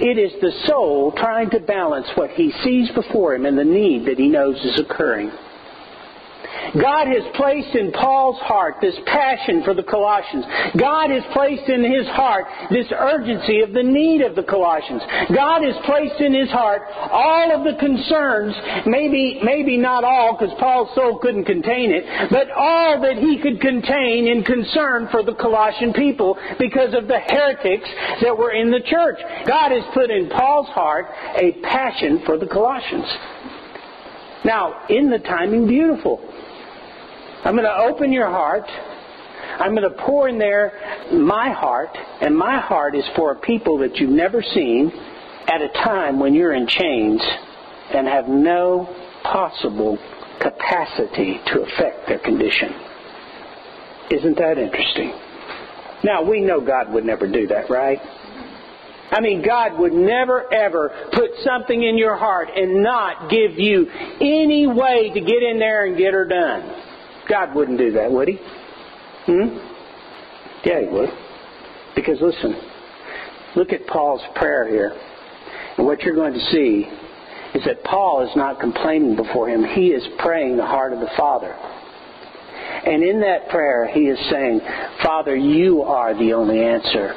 It 0.00 0.18
is 0.18 0.32
the 0.40 0.52
soul 0.66 1.12
trying 1.12 1.50
to 1.50 1.60
balance 1.60 2.08
what 2.16 2.30
he 2.30 2.52
sees 2.64 2.90
before 2.90 3.34
him 3.34 3.46
and 3.46 3.56
the 3.56 3.64
need 3.64 4.06
that 4.06 4.18
he 4.18 4.28
knows 4.28 4.56
is 4.64 4.80
occurring. 4.80 5.30
God 6.72 7.06
has 7.06 7.22
placed 7.34 7.74
in 7.76 7.92
Paul's 7.92 8.40
heart 8.40 8.76
this 8.80 8.96
passion 9.06 9.62
for 9.64 9.74
the 9.74 9.82
Colossians. 9.82 10.44
God 10.76 11.10
has 11.10 11.22
placed 11.32 11.68
in 11.68 11.84
his 11.84 12.06
heart 12.08 12.46
this 12.70 12.86
urgency 12.90 13.60
of 13.60 13.72
the 13.72 13.82
need 13.82 14.22
of 14.22 14.34
the 14.34 14.42
Colossians. 14.42 15.02
God 15.34 15.62
has 15.62 15.76
placed 15.84 16.20
in 16.20 16.34
his 16.34 16.50
heart 16.50 16.82
all 17.10 17.52
of 17.54 17.64
the 17.64 17.78
concerns, 17.78 18.54
maybe, 18.86 19.40
maybe 19.42 19.76
not 19.76 20.04
all, 20.04 20.36
because 20.36 20.54
Paul's 20.58 20.94
soul 20.94 21.18
couldn't 21.18 21.44
contain 21.44 21.92
it, 21.92 22.30
but 22.30 22.50
all 22.50 23.00
that 23.00 23.18
he 23.18 23.38
could 23.38 23.60
contain 23.60 24.26
in 24.26 24.42
concern 24.42 25.08
for 25.10 25.22
the 25.22 25.34
Colossian 25.34 25.92
people 25.92 26.36
because 26.58 26.94
of 26.94 27.06
the 27.08 27.20
heretics 27.20 27.88
that 28.22 28.36
were 28.36 28.52
in 28.52 28.70
the 28.70 28.80
church. 28.80 29.18
God 29.46 29.70
has 29.70 29.84
put 29.92 30.10
in 30.10 30.28
Paul's 30.28 30.68
heart 30.68 31.06
a 31.36 31.52
passion 31.62 32.22
for 32.24 32.38
the 32.38 32.46
Colossians. 32.46 33.06
Now, 34.44 34.86
in 34.88 35.10
the 35.10 35.18
timing, 35.18 35.66
beautiful. 35.66 36.20
I'm 37.44 37.54
going 37.54 37.64
to 37.64 37.76
open 37.76 38.10
your 38.10 38.28
heart. 38.28 38.64
I'm 38.66 39.74
going 39.74 39.88
to 39.88 40.02
pour 40.02 40.28
in 40.28 40.38
there 40.38 40.72
my 41.12 41.52
heart, 41.52 41.96
and 42.22 42.36
my 42.36 42.58
heart 42.58 42.96
is 42.96 43.04
for 43.14 43.32
a 43.32 43.36
people 43.36 43.78
that 43.78 43.96
you've 43.96 44.10
never 44.10 44.42
seen 44.42 44.90
at 45.46 45.60
a 45.60 45.68
time 45.68 46.18
when 46.18 46.32
you're 46.32 46.54
in 46.54 46.66
chains 46.66 47.22
and 47.92 48.08
have 48.08 48.28
no 48.28 48.88
possible 49.22 49.98
capacity 50.40 51.38
to 51.46 51.62
affect 51.62 52.08
their 52.08 52.18
condition. 52.18 52.72
Isn't 54.10 54.38
that 54.38 54.58
interesting? 54.58 55.12
Now, 56.02 56.22
we 56.22 56.40
know 56.40 56.60
God 56.60 56.92
would 56.92 57.04
never 57.04 57.30
do 57.30 57.46
that, 57.48 57.68
right? 57.68 57.98
I 59.10 59.20
mean, 59.20 59.42
God 59.42 59.78
would 59.78 59.92
never 59.92 60.52
ever 60.52 61.08
put 61.12 61.30
something 61.44 61.82
in 61.82 61.98
your 61.98 62.16
heart 62.16 62.48
and 62.56 62.82
not 62.82 63.30
give 63.30 63.58
you 63.58 63.86
any 64.20 64.66
way 64.66 65.10
to 65.12 65.20
get 65.20 65.42
in 65.42 65.58
there 65.58 65.86
and 65.86 65.96
get 65.96 66.14
her 66.14 66.24
done. 66.24 66.83
God 67.28 67.54
wouldn't 67.54 67.78
do 67.78 67.92
that, 67.92 68.10
would 68.10 68.28
He? 68.28 68.38
Hmm? 69.26 69.58
Yeah, 70.64 70.80
He 70.80 70.88
would. 70.88 71.10
Because 71.94 72.20
listen, 72.20 72.54
look 73.56 73.72
at 73.72 73.86
Paul's 73.86 74.22
prayer 74.34 74.68
here. 74.68 74.92
And 75.76 75.86
what 75.86 76.02
you're 76.02 76.14
going 76.14 76.34
to 76.34 76.46
see 76.50 76.88
is 77.54 77.64
that 77.64 77.82
Paul 77.84 78.26
is 78.28 78.36
not 78.36 78.60
complaining 78.60 79.16
before 79.16 79.48
him. 79.48 79.64
He 79.64 79.88
is 79.88 80.02
praying 80.18 80.56
the 80.56 80.66
heart 80.66 80.92
of 80.92 81.00
the 81.00 81.10
Father. 81.16 81.52
And 81.52 83.02
in 83.02 83.20
that 83.20 83.48
prayer, 83.48 83.86
he 83.86 84.08
is 84.08 84.18
saying, 84.30 84.60
Father, 85.02 85.36
you 85.36 85.82
are 85.82 86.14
the 86.14 86.32
only 86.32 86.62
answer. 86.62 87.14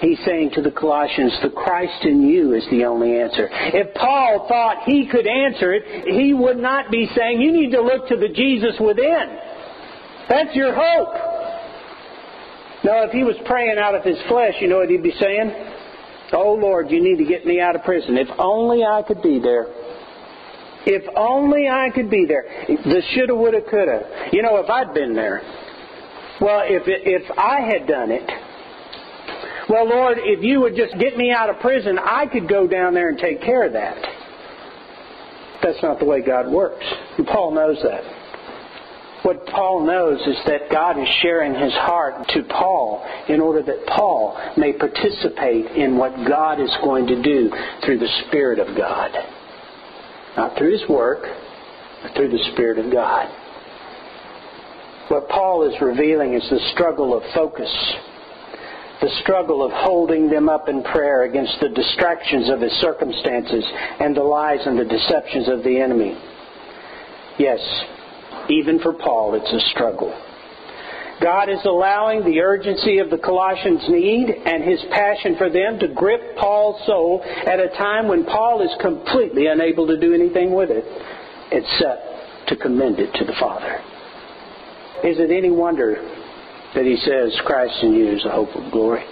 He's 0.00 0.18
saying 0.24 0.52
to 0.54 0.62
the 0.62 0.70
Colossians, 0.70 1.36
the 1.42 1.50
Christ 1.50 2.04
in 2.04 2.22
you 2.22 2.54
is 2.54 2.64
the 2.70 2.84
only 2.84 3.20
answer. 3.20 3.48
If 3.50 3.94
Paul 3.94 4.46
thought 4.48 4.84
he 4.84 5.08
could 5.10 5.26
answer 5.26 5.72
it, 5.74 6.06
he 6.06 6.32
would 6.34 6.58
not 6.58 6.90
be 6.90 7.08
saying, 7.16 7.40
you 7.40 7.50
need 7.50 7.72
to 7.72 7.82
look 7.82 8.08
to 8.08 8.16
the 8.16 8.28
Jesus 8.28 8.78
within. 8.78 9.38
That's 10.28 10.54
your 10.54 10.72
hope. 10.72 11.14
Now, 12.84 13.02
if 13.04 13.10
he 13.10 13.24
was 13.24 13.34
praying 13.44 13.78
out 13.78 13.96
of 13.96 14.04
his 14.04 14.18
flesh, 14.28 14.54
you 14.60 14.68
know 14.68 14.78
what 14.78 14.88
he'd 14.88 15.02
be 15.02 15.14
saying? 15.18 15.52
Oh 16.32 16.54
Lord, 16.54 16.90
you 16.90 17.02
need 17.02 17.16
to 17.18 17.24
get 17.24 17.44
me 17.44 17.60
out 17.60 17.74
of 17.74 17.82
prison. 17.82 18.16
If 18.16 18.28
only 18.38 18.84
I 18.84 19.02
could 19.02 19.22
be 19.22 19.40
there. 19.40 19.66
If 20.86 21.02
only 21.16 21.68
I 21.68 21.90
could 21.92 22.08
be 22.08 22.24
there. 22.24 22.44
The 22.68 23.02
shoulda, 23.14 23.34
woulda, 23.34 23.62
coulda. 23.68 24.28
You 24.32 24.42
know, 24.42 24.58
if 24.58 24.70
I'd 24.70 24.94
been 24.94 25.14
there. 25.14 25.42
Well, 26.40 26.62
if 26.64 26.86
it, 26.86 27.02
if 27.04 27.30
I 27.36 27.60
had 27.62 27.88
done 27.88 28.12
it, 28.12 28.30
well, 29.68 29.88
Lord, 29.88 30.18
if 30.20 30.42
you 30.42 30.60
would 30.60 30.76
just 30.76 30.98
get 30.98 31.16
me 31.16 31.30
out 31.30 31.50
of 31.50 31.60
prison, 31.60 31.98
I 31.98 32.26
could 32.26 32.48
go 32.48 32.66
down 32.66 32.94
there 32.94 33.08
and 33.08 33.18
take 33.18 33.40
care 33.42 33.64
of 33.64 33.72
that. 33.74 33.96
That's 35.62 35.82
not 35.82 35.98
the 35.98 36.04
way 36.04 36.22
God 36.22 36.50
works. 36.50 36.84
And 37.16 37.26
Paul 37.26 37.52
knows 37.52 37.78
that. 37.82 38.02
What 39.22 39.46
Paul 39.46 39.84
knows 39.84 40.20
is 40.20 40.36
that 40.46 40.70
God 40.70 40.98
is 40.98 41.08
sharing 41.22 41.52
his 41.52 41.72
heart 41.72 42.28
to 42.28 42.44
Paul 42.44 43.04
in 43.28 43.40
order 43.40 43.62
that 43.62 43.86
Paul 43.86 44.38
may 44.56 44.72
participate 44.72 45.66
in 45.72 45.98
what 45.98 46.12
God 46.26 46.60
is 46.60 46.74
going 46.82 47.06
to 47.08 47.20
do 47.20 47.50
through 47.84 47.98
the 47.98 48.08
Spirit 48.26 48.60
of 48.60 48.76
God. 48.76 49.10
Not 50.36 50.56
through 50.56 50.72
his 50.72 50.88
work, 50.88 51.26
but 52.02 52.14
through 52.14 52.30
the 52.30 52.50
Spirit 52.52 52.78
of 52.78 52.92
God. 52.92 53.26
What 55.08 55.28
Paul 55.28 55.68
is 55.68 55.74
revealing 55.80 56.34
is 56.34 56.48
the 56.48 56.60
struggle 56.74 57.16
of 57.16 57.22
focus, 57.34 57.70
the 59.00 59.10
struggle 59.22 59.64
of 59.64 59.70
holding 59.72 60.28
them 60.28 60.48
up 60.48 60.68
in 60.68 60.82
prayer 60.82 61.22
against 61.22 61.56
the 61.60 61.68
distractions 61.68 62.50
of 62.50 62.60
his 62.60 62.72
circumstances 62.80 63.64
and 64.00 64.16
the 64.16 64.22
lies 64.22 64.60
and 64.66 64.78
the 64.78 64.84
deceptions 64.84 65.48
of 65.48 65.62
the 65.62 65.80
enemy. 65.80 66.18
Yes, 67.38 67.60
even 68.48 68.80
for 68.80 68.92
Paul, 68.92 69.34
it's 69.34 69.52
a 69.52 69.70
struggle. 69.70 70.12
God 71.20 71.48
is 71.48 71.64
allowing 71.64 72.24
the 72.24 72.40
urgency 72.40 72.98
of 72.98 73.10
the 73.10 73.18
Colossians' 73.18 73.88
need 73.88 74.30
and 74.30 74.62
his 74.62 74.80
passion 74.90 75.36
for 75.36 75.50
them 75.50 75.78
to 75.80 75.88
grip 75.88 76.36
Paul's 76.36 76.84
soul 76.86 77.22
at 77.24 77.58
a 77.58 77.68
time 77.76 78.06
when 78.06 78.24
Paul 78.24 78.62
is 78.62 78.70
completely 78.80 79.46
unable 79.46 79.86
to 79.88 79.98
do 79.98 80.14
anything 80.14 80.54
with 80.54 80.70
it 80.70 80.84
except 81.50 82.48
to 82.48 82.56
commend 82.56 83.00
it 83.00 83.12
to 83.14 83.24
the 83.24 83.34
Father. 83.38 83.80
Is 85.04 85.18
it 85.18 85.30
any 85.30 85.50
wonder 85.50 86.17
that 86.78 86.86
he 86.86 86.96
says, 87.02 87.34
Christ 87.44 87.74
in 87.82 87.92
you 87.92 88.14
is 88.14 88.22
the 88.22 88.30
hope 88.30 88.54
of 88.54 88.70
glory? 88.70 89.02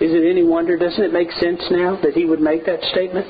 Is 0.00 0.08
it 0.08 0.24
any 0.24 0.42
wonder? 0.42 0.78
Doesn't 0.78 1.04
it 1.04 1.12
make 1.12 1.30
sense 1.32 1.60
now 1.70 2.00
that 2.00 2.14
he 2.14 2.24
would 2.24 2.40
make 2.40 2.64
that 2.64 2.80
statement? 2.96 3.26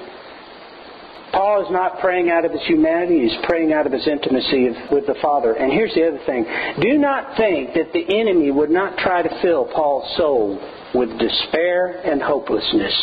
Paul 1.33 1.67
is 1.67 1.71
not 1.73 1.99
praying 1.99 2.31
out 2.31 2.45
of 2.45 2.53
his 2.53 2.63
humanity, 2.67 3.27
he's 3.27 3.37
praying 3.43 3.73
out 3.73 3.85
of 3.85 3.93
his 3.93 4.07
intimacy 4.07 4.71
with 4.93 5.07
the 5.07 5.17
Father. 5.21 5.55
And 5.55 5.73
here's 5.73 5.93
the 5.95 6.07
other 6.07 6.23
thing 6.25 6.47
do 6.81 6.99
not 6.99 7.37
think 7.37 7.75
that 7.75 7.93
the 7.93 8.07
enemy 8.17 8.53
would 8.53 8.71
not 8.71 8.97
try 8.99 9.23
to 9.23 9.43
fill 9.43 9.67
Paul's 9.67 10.17
soul 10.17 10.63
with 10.95 11.11
despair 11.19 12.01
and 12.07 12.23
hopelessness. 12.23 12.95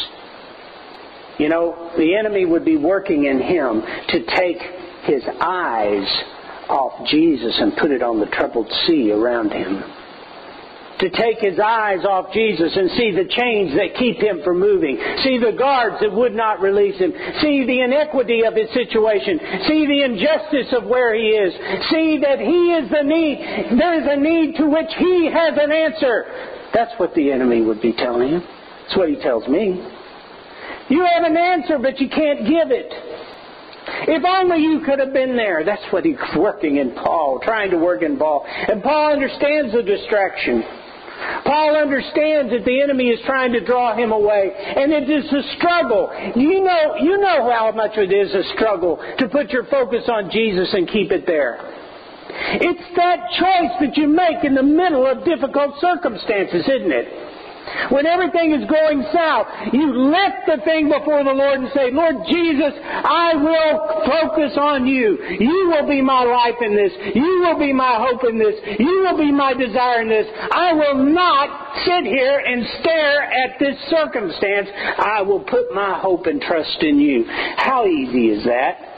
You 1.38 1.50
know, 1.50 1.92
the 1.98 2.16
enemy 2.16 2.46
would 2.46 2.64
be 2.64 2.78
working 2.78 3.26
in 3.26 3.42
him 3.42 3.84
to 4.08 4.26
take 4.38 4.58
his 5.04 5.22
eyes 5.42 6.08
off 6.70 7.06
Jesus 7.10 7.60
and 7.60 7.76
put 7.76 7.92
it 7.92 8.02
on 8.02 8.22
the 8.22 8.26
troubled 8.28 8.72
sea 8.88 9.12
around 9.12 9.52
him 9.52 9.84
to 11.00 11.10
take 11.10 11.40
his 11.40 11.60
eyes 11.60 12.06
off 12.06 12.32
Jesus 12.32 12.72
and 12.76 12.90
see 12.92 13.12
the 13.12 13.28
chains 13.28 13.76
that 13.76 14.00
keep 14.00 14.18
him 14.18 14.42
from 14.44 14.60
moving, 14.60 14.96
see 15.24 15.38
the 15.38 15.56
guards 15.58 15.98
that 16.02 16.12
would 16.12 16.34
not 16.34 16.62
release 16.62 16.98
him, 16.98 17.12
see 17.42 17.66
the 17.66 17.82
inequity 17.82 18.44
of 18.46 18.56
his 18.56 18.72
situation, 18.72 19.40
see 19.68 19.86
the 19.88 20.04
injustice 20.04 20.72
of 20.72 20.88
where 20.88 21.14
he 21.14 21.36
is, 21.36 21.54
see 21.92 22.20
that 22.24 22.40
he 22.40 22.72
is 22.80 22.90
the 22.90 23.04
need, 23.04 23.78
there's 23.78 24.08
a 24.08 24.20
need 24.20 24.56
to 24.56 24.68
which 24.70 24.92
he 24.98 25.30
has 25.32 25.54
an 25.60 25.72
answer. 25.72 26.26
That's 26.74 26.94
what 26.98 27.14
the 27.14 27.32
enemy 27.32 27.62
would 27.62 27.82
be 27.82 27.94
telling 27.94 28.30
him. 28.30 28.44
That's 28.84 28.98
what 28.98 29.10
he 29.10 29.16
tells 29.22 29.48
me. 29.48 29.84
You 30.90 31.04
have 31.04 31.24
an 31.24 31.36
answer, 31.36 31.80
but 31.80 32.00
you 32.00 32.10
can't 32.10 32.48
give 32.48 32.72
it. 32.72 32.92
If 34.08 34.24
only 34.26 34.64
you 34.64 34.82
could 34.86 35.00
have 35.00 35.14
been 35.14 35.36
there. 35.36 35.64
That's 35.64 35.84
what 35.92 36.06
he's 36.06 36.18
working 36.36 36.78
in 36.78 36.94
Paul, 36.96 37.40
trying 37.44 37.72
to 37.72 37.78
work 37.78 38.02
in 38.02 38.18
Paul. 38.18 38.46
And 38.46 38.82
Paul 38.82 39.14
understands 39.14 39.74
the 39.74 39.84
distraction. 39.84 40.64
Paul 41.46 41.78
understands 41.78 42.52
that 42.52 42.66
the 42.66 42.82
enemy 42.82 43.10
is 43.10 43.20
trying 43.26 43.54
to 43.54 43.64
draw 43.64 43.96
him 43.96 44.12
away, 44.12 44.52
and 44.56 44.92
it 44.92 45.10
is 45.10 45.26
a 45.32 45.56
struggle. 45.58 46.12
You 46.36 46.64
know, 46.64 46.96
you 47.00 47.18
know 47.18 47.50
how 47.52 47.72
much 47.72 47.98
it 47.98 48.12
is 48.12 48.34
a 48.34 48.44
struggle 48.56 49.00
to 49.20 49.28
put 49.30 49.52
your 49.52 49.66
focus 49.66 50.04
on 50.12 50.30
Jesus 50.32 50.74
and 50.74 50.88
keep 50.88 51.12
it 51.12 51.26
there. 51.26 51.60
It's 52.28 52.96
that 52.96 53.20
choice 53.40 53.80
that 53.80 53.96
you 53.96 54.08
make 54.08 54.44
in 54.44 54.56
the 54.56 54.64
middle 54.64 55.06
of 55.06 55.24
difficult 55.24 55.80
circumstances, 55.80 56.68
isn't 56.68 56.92
it? 56.92 57.08
When 57.90 58.06
everything 58.06 58.54
is 58.54 58.70
going 58.70 59.04
south, 59.14 59.48
you 59.74 59.94
lift 59.94 60.46
the 60.48 60.64
thing 60.64 60.90
before 60.90 61.24
the 61.24 61.34
Lord 61.34 61.60
and 61.62 61.70
say, 61.74 61.92
Lord 61.92 62.16
Jesus, 62.28 62.74
I 62.82 63.34
will 63.36 63.74
focus 64.06 64.58
on 64.58 64.88
you. 64.88 65.18
You 65.40 65.74
will 65.74 65.88
be 65.88 66.02
my 66.02 66.24
life 66.24 66.62
in 66.62 66.76
this. 66.76 66.92
You 67.14 67.46
will 67.46 67.60
be 67.60 67.74
my 67.74 67.98
hope 67.98 68.24
in 68.24 68.38
this. 68.38 68.56
You 68.80 69.06
will 69.06 69.18
be 69.18 69.32
my 69.32 69.54
desire 69.54 70.02
in 70.02 70.10
this. 70.10 70.28
I 70.52 70.74
will 70.74 71.06
not 71.06 71.86
sit 71.86 72.06
here 72.06 72.40
and 72.40 72.66
stare 72.82 73.24
at 73.24 73.60
this 73.60 73.76
circumstance. 73.90 74.70
I 74.98 75.22
will 75.22 75.42
put 75.42 75.74
my 75.74 76.00
hope 76.00 76.26
and 76.26 76.42
trust 76.42 76.82
in 76.82 77.00
you. 77.00 77.26
How 77.58 77.86
easy 77.86 78.30
is 78.30 78.46
that? 78.46 78.96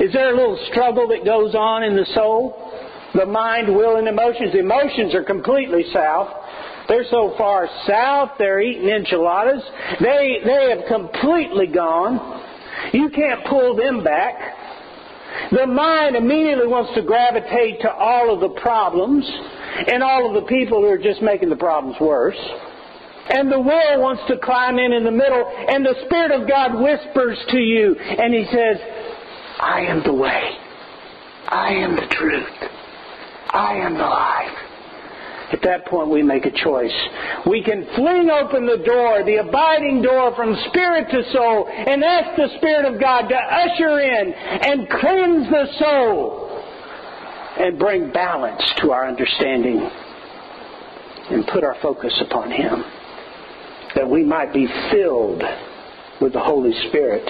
Is 0.00 0.12
there 0.12 0.32
a 0.32 0.36
little 0.36 0.58
struggle 0.70 1.08
that 1.08 1.24
goes 1.24 1.54
on 1.54 1.82
in 1.82 1.96
the 1.96 2.06
soul? 2.14 2.72
The 3.14 3.26
mind, 3.26 3.74
will, 3.74 3.96
and 3.96 4.06
emotions. 4.06 4.52
The 4.52 4.60
emotions 4.60 5.14
are 5.14 5.24
completely 5.24 5.84
south. 5.92 6.28
They're 6.88 7.04
so 7.10 7.34
far 7.36 7.68
south, 7.86 8.32
they're 8.38 8.60
eating 8.60 8.88
enchiladas. 8.88 9.62
They, 10.00 10.38
they 10.44 10.74
have 10.74 10.86
completely 10.88 11.66
gone. 11.66 12.42
You 12.92 13.10
can't 13.10 13.44
pull 13.46 13.76
them 13.76 14.02
back. 14.02 14.34
The 15.52 15.66
mind 15.66 16.16
immediately 16.16 16.66
wants 16.66 16.94
to 16.94 17.02
gravitate 17.02 17.80
to 17.82 17.90
all 17.90 18.32
of 18.32 18.40
the 18.40 18.60
problems 18.60 19.24
and 19.86 20.02
all 20.02 20.28
of 20.28 20.42
the 20.42 20.48
people 20.48 20.80
who 20.80 20.88
are 20.88 20.98
just 20.98 21.22
making 21.22 21.50
the 21.50 21.56
problems 21.56 21.96
worse. 22.00 22.38
And 23.30 23.52
the 23.52 23.60
will 23.60 24.00
wants 24.00 24.22
to 24.28 24.38
climb 24.38 24.78
in 24.78 24.92
in 24.92 25.04
the 25.04 25.10
middle, 25.10 25.46
and 25.46 25.84
the 25.84 25.94
Spirit 26.06 26.30
of 26.32 26.48
God 26.48 26.80
whispers 26.80 27.38
to 27.50 27.58
you, 27.58 27.94
and 27.94 28.32
He 28.32 28.46
says, 28.46 28.78
I 29.60 29.80
am 29.82 30.02
the 30.02 30.14
way. 30.14 30.56
I 31.48 31.68
am 31.74 31.94
the 31.94 32.06
truth. 32.10 32.70
I 33.50 33.74
am 33.76 33.94
the 33.94 34.00
life. 34.00 34.67
At 35.50 35.62
that 35.62 35.86
point, 35.86 36.10
we 36.10 36.22
make 36.22 36.44
a 36.44 36.50
choice. 36.50 36.92
We 37.46 37.62
can 37.62 37.86
fling 37.94 38.28
open 38.28 38.66
the 38.66 38.84
door, 38.84 39.24
the 39.24 39.36
abiding 39.36 40.02
door 40.02 40.34
from 40.36 40.54
spirit 40.68 41.10
to 41.10 41.22
soul, 41.32 41.68
and 41.68 42.04
ask 42.04 42.36
the 42.36 42.48
Spirit 42.58 42.84
of 42.84 43.00
God 43.00 43.28
to 43.28 43.34
usher 43.34 43.98
in 43.98 44.32
and 44.34 44.90
cleanse 44.90 45.48
the 45.48 45.66
soul 45.78 46.62
and 47.58 47.78
bring 47.78 48.12
balance 48.12 48.62
to 48.82 48.92
our 48.92 49.08
understanding 49.08 49.88
and 51.30 51.46
put 51.46 51.64
our 51.64 51.76
focus 51.80 52.12
upon 52.20 52.50
Him. 52.50 52.84
That 53.94 54.08
we 54.08 54.24
might 54.24 54.52
be 54.52 54.68
filled 54.90 55.42
with 56.20 56.34
the 56.34 56.40
Holy 56.40 56.72
Spirit, 56.88 57.28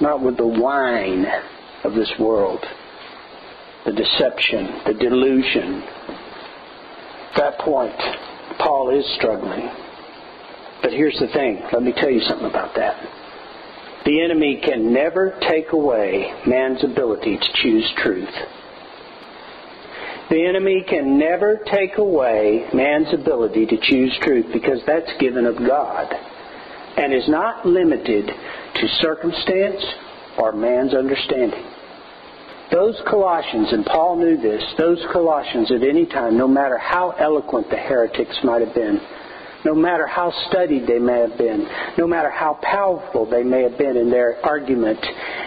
not 0.00 0.22
with 0.22 0.36
the 0.36 0.46
wine 0.46 1.26
of 1.84 1.94
this 1.94 2.12
world, 2.18 2.62
the 3.86 3.92
deception, 3.92 4.82
the 4.86 4.94
delusion, 4.94 5.82
that 7.36 7.58
point, 7.58 7.94
Paul 8.58 8.90
is 8.98 9.04
struggling. 9.16 9.68
But 10.82 10.92
here's 10.92 11.18
the 11.18 11.28
thing 11.28 11.62
let 11.72 11.82
me 11.82 11.92
tell 11.92 12.10
you 12.10 12.20
something 12.20 12.48
about 12.48 12.74
that. 12.76 12.96
The 14.04 14.20
enemy 14.20 14.60
can 14.64 14.92
never 14.92 15.38
take 15.48 15.72
away 15.72 16.42
man's 16.46 16.82
ability 16.82 17.38
to 17.38 17.48
choose 17.54 17.88
truth. 17.98 18.34
The 20.28 20.46
enemy 20.46 20.84
can 20.88 21.18
never 21.18 21.60
take 21.70 21.98
away 21.98 22.68
man's 22.72 23.12
ability 23.12 23.66
to 23.66 23.76
choose 23.80 24.18
truth 24.22 24.46
because 24.52 24.80
that's 24.86 25.10
given 25.20 25.46
of 25.46 25.56
God 25.56 26.12
and 26.96 27.12
is 27.12 27.28
not 27.28 27.66
limited 27.66 28.26
to 28.26 28.88
circumstance 29.00 29.84
or 30.38 30.52
man's 30.52 30.94
understanding. 30.94 31.64
Those 32.72 32.98
Colossians, 33.08 33.70
and 33.72 33.84
Paul 33.84 34.16
knew 34.16 34.38
this, 34.38 34.62
those 34.78 34.98
Colossians 35.12 35.70
at 35.70 35.82
any 35.82 36.06
time, 36.06 36.38
no 36.38 36.48
matter 36.48 36.78
how 36.78 37.10
eloquent 37.10 37.68
the 37.68 37.76
heretics 37.76 38.38
might 38.42 38.62
have 38.62 38.74
been, 38.74 38.98
no 39.66 39.74
matter 39.74 40.06
how 40.06 40.32
studied 40.48 40.86
they 40.86 40.98
may 40.98 41.20
have 41.20 41.36
been, 41.36 41.68
no 41.98 42.06
matter 42.06 42.30
how 42.30 42.58
powerful 42.62 43.28
they 43.28 43.42
may 43.42 43.62
have 43.62 43.76
been 43.76 43.96
in 43.96 44.10
their 44.10 44.44
argument, 44.44 44.98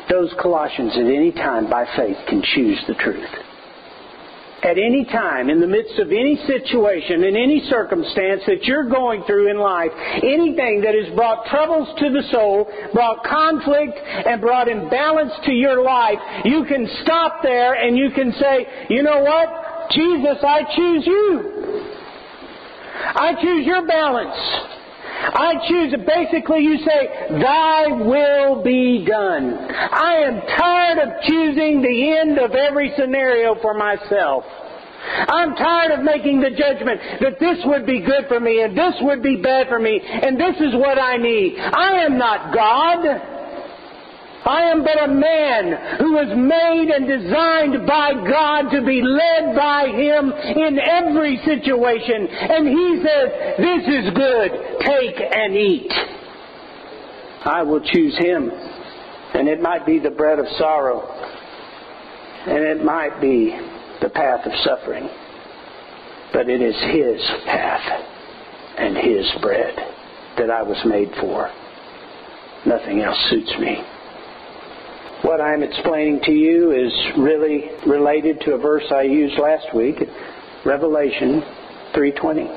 those 0.10 0.32
Colossians 0.40 0.94
at 0.94 1.06
any 1.06 1.32
time 1.32 1.68
by 1.68 1.86
faith 1.98 2.18
can 2.30 2.44
choose 2.54 2.80
the 2.88 2.94
truth 2.94 3.45
at 4.66 4.78
any 4.80 5.06
time, 5.06 5.50
in 5.50 5.62
the 5.62 5.68
midst 5.68 6.00
of 6.00 6.08
any 6.12 6.42
situation, 6.48 7.24
in 7.24 7.36
any 7.38 7.62
circumstance 7.70 8.42
that 8.48 8.64
you're 8.64 8.90
going 8.90 9.24
through 9.24 9.52
in 9.52 9.58
life, 9.58 9.92
anything 10.24 10.82
that 10.82 10.96
has 10.96 11.14
brought 11.16 11.46
troubles 11.46 11.88
to 12.00 12.10
the 12.10 12.24
soul, 12.32 12.68
brought 12.92 13.24
conflict, 13.24 13.94
and 13.96 14.42
brought 14.42 14.68
imbalance 14.68 15.34
to 15.46 15.52
your 15.54 15.84
life, 15.84 16.18
you 16.44 16.66
can 16.66 16.90
stop 17.04 17.44
there 17.44 17.76
and 17.76 17.96
you 17.96 18.10
can 18.10 18.34
say, 18.34 18.66
you 18.90 19.04
know 19.04 19.22
what? 19.22 19.92
Jesus, 19.92 20.38
I 20.42 20.64
choose 20.76 21.06
you. 21.06 21.92
I 23.14 23.34
choose 23.40 23.66
your 23.68 23.86
balance. 23.86 24.75
I 25.34 25.54
choose 25.68 25.94
it. 25.94 26.06
Basically, 26.06 26.62
you 26.62 26.78
say, 26.80 27.40
Thy 27.42 27.88
will 27.88 28.64
be 28.64 29.06
done. 29.06 29.58
I 29.72 30.16
am 30.26 30.42
tired 30.58 31.00
of 31.00 31.24
choosing 31.24 31.82
the 31.82 32.18
end 32.18 32.38
of 32.38 32.52
every 32.52 32.94
scenario 32.98 33.56
for 33.62 33.74
myself. 33.74 34.44
I'm 35.06 35.56
tired 35.56 35.92
of 35.92 36.04
making 36.04 36.42
the 36.42 36.50
judgment 36.50 37.00
that 37.22 37.40
this 37.40 37.58
would 37.66 37.86
be 37.86 38.02
good 38.02 38.28
for 38.28 38.40
me 38.40 38.62
and 38.62 38.76
this 38.76 38.96
would 39.02 39.22
be 39.22 39.38
bad 39.38 39.68
for 39.68 39.80
me 39.80 40.02
and 40.02 40.40
this 40.40 40.56
is 40.58 40.74
what 40.74 41.00
I 41.00 41.18
need. 41.18 41.58
I 41.60 42.04
am 42.06 42.18
not 42.18 42.54
God. 42.54 43.35
I 44.46 44.70
am 44.70 44.84
but 44.84 45.04
a 45.04 45.08
man 45.08 45.98
who 45.98 46.14
was 46.14 46.30
made 46.38 46.90
and 46.94 47.08
designed 47.08 47.88
by 47.88 48.14
God 48.14 48.70
to 48.70 48.86
be 48.86 49.02
led 49.02 49.56
by 49.56 49.88
Him 49.88 50.32
in 50.32 50.78
every 50.78 51.38
situation. 51.44 52.28
And 52.28 52.68
He 52.68 53.02
says, 53.02 53.28
This 53.58 53.84
is 53.88 54.14
good. 54.14 54.52
Take 54.82 55.20
and 55.20 55.56
eat. 55.56 55.92
I 57.44 57.64
will 57.64 57.82
choose 57.82 58.16
Him. 58.20 58.52
And 59.34 59.48
it 59.48 59.62
might 59.62 59.84
be 59.84 59.98
the 59.98 60.12
bread 60.12 60.38
of 60.38 60.46
sorrow. 60.60 61.02
And 62.46 62.64
it 62.64 62.84
might 62.86 63.20
be 63.20 63.50
the 64.02 64.10
path 64.10 64.46
of 64.46 64.52
suffering, 64.64 65.10
but 66.32 66.48
it 66.48 66.62
is 66.62 66.76
His 66.94 67.20
path 67.46 68.06
and 68.78 68.96
His 68.96 69.26
bread 69.42 69.76
that 70.38 70.52
I 70.52 70.62
was 70.62 70.78
made 70.86 71.10
for. 71.20 71.50
Nothing 72.68 73.02
else 73.02 73.18
suits 73.32 73.52
me. 73.60 73.84
What 75.22 75.42
I'm 75.42 75.64
explaining 75.64 76.22
to 76.26 76.32
you 76.32 76.72
is 76.72 76.92
really 77.18 77.72
related 77.88 78.42
to 78.42 78.54
a 78.54 78.58
verse 78.58 78.84
I 78.92 79.04
used 79.04 79.40
last 79.40 79.74
week, 79.74 79.96
Revelation 80.66 81.42
3:20. 81.94 82.50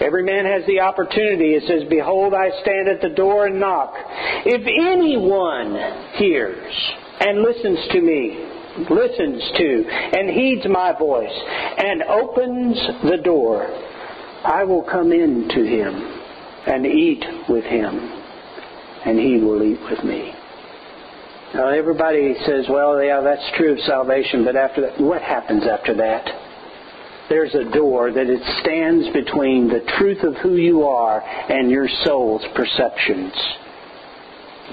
Every 0.00 0.24
man 0.24 0.46
has 0.46 0.66
the 0.66 0.80
opportunity. 0.80 1.54
It 1.54 1.64
says, 1.68 1.84
Behold, 1.88 2.34
I 2.34 2.50
stand 2.62 2.88
at 2.88 3.00
the 3.00 3.10
door 3.10 3.46
and 3.46 3.60
knock. 3.60 3.94
If 4.44 4.66
anyone 4.66 5.76
hears 6.14 6.74
and 7.20 7.42
listens 7.42 7.78
to 7.92 8.00
me, 8.00 8.48
listens 8.90 9.52
to 9.58 9.84
and 9.88 10.30
heeds 10.30 10.66
my 10.66 10.92
voice 10.98 11.38
and 11.78 12.02
opens 12.02 12.76
the 13.04 13.18
door, 13.18 13.66
I 14.44 14.64
will 14.64 14.82
come 14.82 15.12
in 15.12 15.48
to 15.48 15.62
him 15.64 15.94
and 16.66 16.86
eat 16.86 17.24
with 17.48 17.64
him, 17.64 17.94
and 19.04 19.18
he 19.18 19.38
will 19.38 19.62
eat 19.62 19.80
with 19.88 20.02
me. 20.02 20.31
Now 21.54 21.68
everybody 21.68 22.34
says, 22.46 22.66
well, 22.70 23.02
yeah, 23.02 23.20
that's 23.20 23.50
true 23.56 23.72
of 23.72 23.80
salvation, 23.80 24.44
but 24.44 24.56
after 24.56 24.80
that, 24.82 25.00
what 25.00 25.20
happens 25.20 25.64
after 25.64 25.94
that? 25.96 26.26
There's 27.28 27.54
a 27.54 27.70
door 27.70 28.10
that 28.10 28.26
it 28.26 28.42
stands 28.60 29.08
between 29.12 29.68
the 29.68 29.84
truth 29.98 30.22
of 30.22 30.34
who 30.36 30.56
you 30.56 30.84
are 30.84 31.20
and 31.20 31.70
your 31.70 31.88
soul's 32.04 32.42
perceptions. 32.54 33.32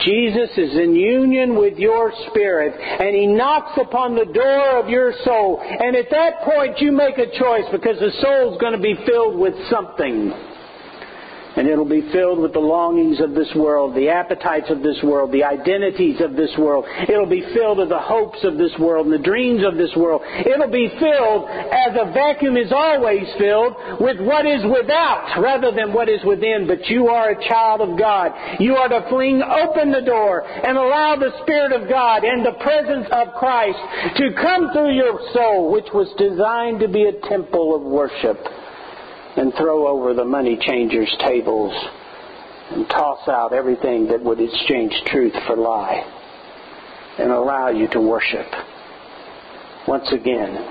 Jesus 0.06 0.50
is 0.56 0.78
in 0.78 0.96
union 0.96 1.58
with 1.60 1.78
your 1.78 2.14
spirit, 2.30 2.74
and 2.80 3.14
He 3.14 3.28
knocks 3.28 3.78
upon 3.78 4.16
the 4.16 4.32
door 4.32 4.80
of 4.80 4.90
your 4.90 5.14
soul. 5.26 5.62
And 5.62 5.96
at 5.96 6.10
that 6.12 6.42
point, 6.44 6.80
you 6.80 6.92
make 6.92 7.18
a 7.18 7.28
choice 7.38 7.66
because 7.72 8.00
the 8.00 8.12
soul's 8.22 8.60
going 8.60 8.74
to 8.74 8.82
be 8.82 8.96
filled 9.06 9.38
with 9.38 9.56
something 9.70 10.32
and 11.60 11.68
it'll 11.68 11.84
be 11.84 12.08
filled 12.14 12.40
with 12.40 12.54
the 12.54 12.64
longings 12.64 13.20
of 13.20 13.36
this 13.36 13.52
world, 13.54 13.94
the 13.94 14.08
appetites 14.08 14.70
of 14.70 14.82
this 14.82 14.96
world, 15.04 15.30
the 15.34 15.44
identities 15.44 16.22
of 16.22 16.38
this 16.38 16.56
world. 16.58 16.86
It'll 17.04 17.28
be 17.28 17.44
filled 17.54 17.80
with 17.80 17.90
the 17.90 18.00
hopes 18.00 18.40
of 18.46 18.58
this 18.58 18.72
world 18.80 19.08
and 19.08 19.14
the 19.14 19.28
dreams 19.28 19.66
of 19.68 19.76
this 19.76 19.92
world. 19.98 20.22
It'll 20.24 20.72
be 20.72 20.88
filled, 20.88 21.50
as 21.52 22.00
a 22.00 22.14
vacuum 22.14 22.56
is 22.56 22.72
always 22.72 23.28
filled, 23.38 23.76
with 24.00 24.22
what 24.22 24.48
is 24.48 24.64
without 24.72 25.36
rather 25.38 25.76
than 25.76 25.92
what 25.92 26.08
is 26.08 26.24
within. 26.24 26.64
But 26.66 26.88
you 26.88 27.10
are 27.10 27.32
a 27.32 27.50
child 27.50 27.82
of 27.82 28.00
God. 28.00 28.32
You 28.62 28.78
are 28.78 28.88
to 28.88 29.06
fling 29.10 29.44
open 29.44 29.92
the 29.92 30.08
door 30.08 30.48
and 30.48 30.78
allow 30.78 31.18
the 31.18 31.36
Spirit 31.44 31.74
of 31.74 31.90
God 31.90 32.24
and 32.24 32.46
the 32.46 32.56
presence 32.64 33.08
of 33.12 33.36
Christ 33.36 33.80
to 34.16 34.32
come 34.32 34.72
through 34.72 34.96
your 34.96 35.20
soul, 35.34 35.74
which 35.74 35.92
was 35.94 36.08
designed 36.18 36.80
to 36.80 36.88
be 36.88 37.04
a 37.04 37.28
temple 37.28 37.76
of 37.76 37.82
worship 37.82 38.40
and 39.38 39.54
throw 39.56 39.88
over 39.88 40.14
the 40.14 40.26
money 40.26 40.58
changers' 40.62 41.16
tables 41.20 41.74
and 42.72 42.88
toss 42.90 43.28
out 43.28 43.54
everything 43.54 44.08
that 44.08 44.24
would 44.24 44.40
exchange 44.40 44.94
truth 45.08 45.34
for 45.48 45.56
lie 45.56 46.04
and 47.18 47.32
allow 47.32 47.70
you 47.70 47.88
to 47.90 48.00
worship. 48.00 48.48
Once 49.88 50.08
again, 50.12 50.68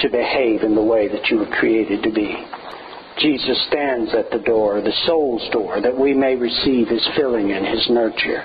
to 0.00 0.08
behave 0.08 0.62
in 0.62 0.74
the 0.74 0.82
way 0.82 1.08
that 1.08 1.26
you 1.28 1.38
were 1.38 1.56
created 1.58 2.02
to 2.02 2.10
be. 2.10 2.44
Jesus 3.18 3.66
stands 3.68 4.12
at 4.14 4.30
the 4.30 4.38
door, 4.38 4.80
the 4.80 4.92
soul's 5.06 5.48
door, 5.52 5.80
that 5.80 5.96
we 5.96 6.12
may 6.14 6.34
receive 6.34 6.88
His 6.88 7.06
filling 7.14 7.52
and 7.52 7.66
His 7.66 7.88
nurture. 7.90 8.44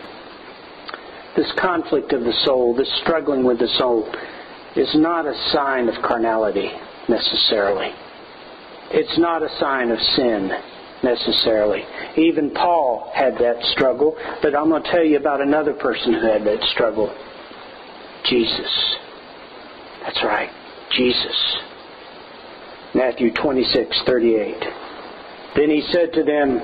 This 1.35 1.51
conflict 1.59 2.13
of 2.13 2.21
the 2.23 2.33
soul, 2.45 2.75
this 2.75 2.91
struggling 3.01 3.43
with 3.43 3.59
the 3.59 3.69
soul, 3.77 4.11
is 4.75 4.89
not 4.95 5.25
a 5.25 5.33
sign 5.51 5.87
of 5.87 6.01
carnality 6.03 6.71
necessarily. 7.07 7.91
It's 8.91 9.17
not 9.17 9.43
a 9.43 9.49
sign 9.59 9.91
of 9.91 9.99
sin 10.15 10.51
necessarily. 11.03 11.85
Even 12.15 12.51
Paul 12.51 13.11
had 13.13 13.37
that 13.37 13.61
struggle, 13.73 14.15
but 14.41 14.55
I'm 14.55 14.69
going 14.69 14.83
to 14.83 14.91
tell 14.91 15.03
you 15.03 15.17
about 15.17 15.41
another 15.41 15.73
person 15.73 16.13
who 16.13 16.21
had 16.21 16.43
that 16.45 16.63
struggle. 16.73 17.13
Jesus. 18.25 18.95
That's 20.03 20.23
right, 20.23 20.49
Jesus. 20.91 21.57
Matthew 22.93 23.31
26:38. 23.33 24.65
Then 25.55 25.69
he 25.69 25.81
said 25.91 26.13
to 26.13 26.23
them, 26.23 26.61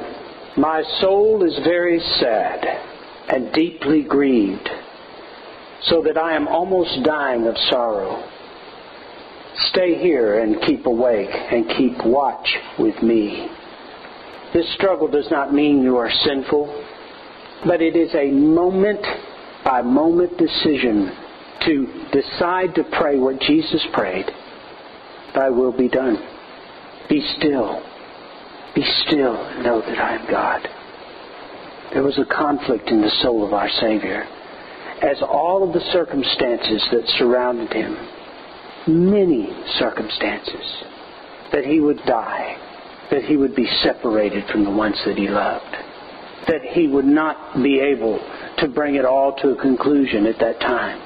"My 0.55 0.81
soul 1.01 1.43
is 1.43 1.57
very 1.59 1.99
sad 1.99 2.79
and 3.29 3.51
deeply 3.53 4.03
grieved, 4.03 4.69
so 5.83 6.01
that 6.01 6.17
I 6.17 6.33
am 6.33 6.47
almost 6.47 7.03
dying 7.03 7.47
of 7.47 7.57
sorrow." 7.69 8.23
Stay 9.69 9.99
here 9.99 10.39
and 10.39 10.61
keep 10.61 10.85
awake 10.85 11.29
and 11.29 11.69
keep 11.77 12.05
watch 12.05 12.57
with 12.79 13.01
me. 13.03 13.49
This 14.53 14.71
struggle 14.75 15.07
does 15.07 15.29
not 15.29 15.53
mean 15.53 15.83
you 15.83 15.97
are 15.97 16.11
sinful, 16.11 16.85
but 17.65 17.81
it 17.81 17.95
is 17.95 18.13
a 18.15 18.31
moment 18.31 19.05
by 19.63 19.81
moment 19.81 20.37
decision 20.37 21.11
to 21.65 21.87
decide 22.11 22.75
to 22.75 22.83
pray 22.91 23.19
what 23.19 23.39
Jesus 23.39 23.85
prayed 23.93 24.29
Thy 25.33 25.49
will 25.49 25.75
be 25.75 25.87
done. 25.87 26.17
Be 27.09 27.21
still. 27.37 27.81
Be 28.75 28.83
still 29.05 29.35
and 29.35 29.63
know 29.63 29.81
that 29.81 29.97
I 29.97 30.15
am 30.15 30.29
God. 30.29 30.67
There 31.93 32.03
was 32.03 32.19
a 32.19 32.25
conflict 32.25 32.89
in 32.89 33.01
the 33.01 33.09
soul 33.21 33.45
of 33.45 33.53
our 33.53 33.69
Savior 33.69 34.23
as 35.01 35.21
all 35.21 35.67
of 35.67 35.73
the 35.73 35.91
circumstances 35.91 36.87
that 36.91 37.07
surrounded 37.17 37.73
him 37.73 37.97
many 38.87 39.49
circumstances 39.77 40.83
that 41.51 41.65
he 41.65 41.79
would 41.79 41.97
die, 42.05 42.57
that 43.11 43.23
he 43.23 43.37
would 43.37 43.55
be 43.55 43.67
separated 43.83 44.47
from 44.49 44.63
the 44.63 44.71
ones 44.71 44.99
that 45.05 45.17
he 45.17 45.27
loved, 45.27 45.75
that 46.47 46.61
he 46.61 46.87
would 46.87 47.05
not 47.05 47.61
be 47.61 47.79
able 47.79 48.19
to 48.57 48.67
bring 48.67 48.95
it 48.95 49.05
all 49.05 49.35
to 49.37 49.49
a 49.49 49.55
conclusion 49.61 50.25
at 50.25 50.39
that 50.39 50.59
time 50.59 50.99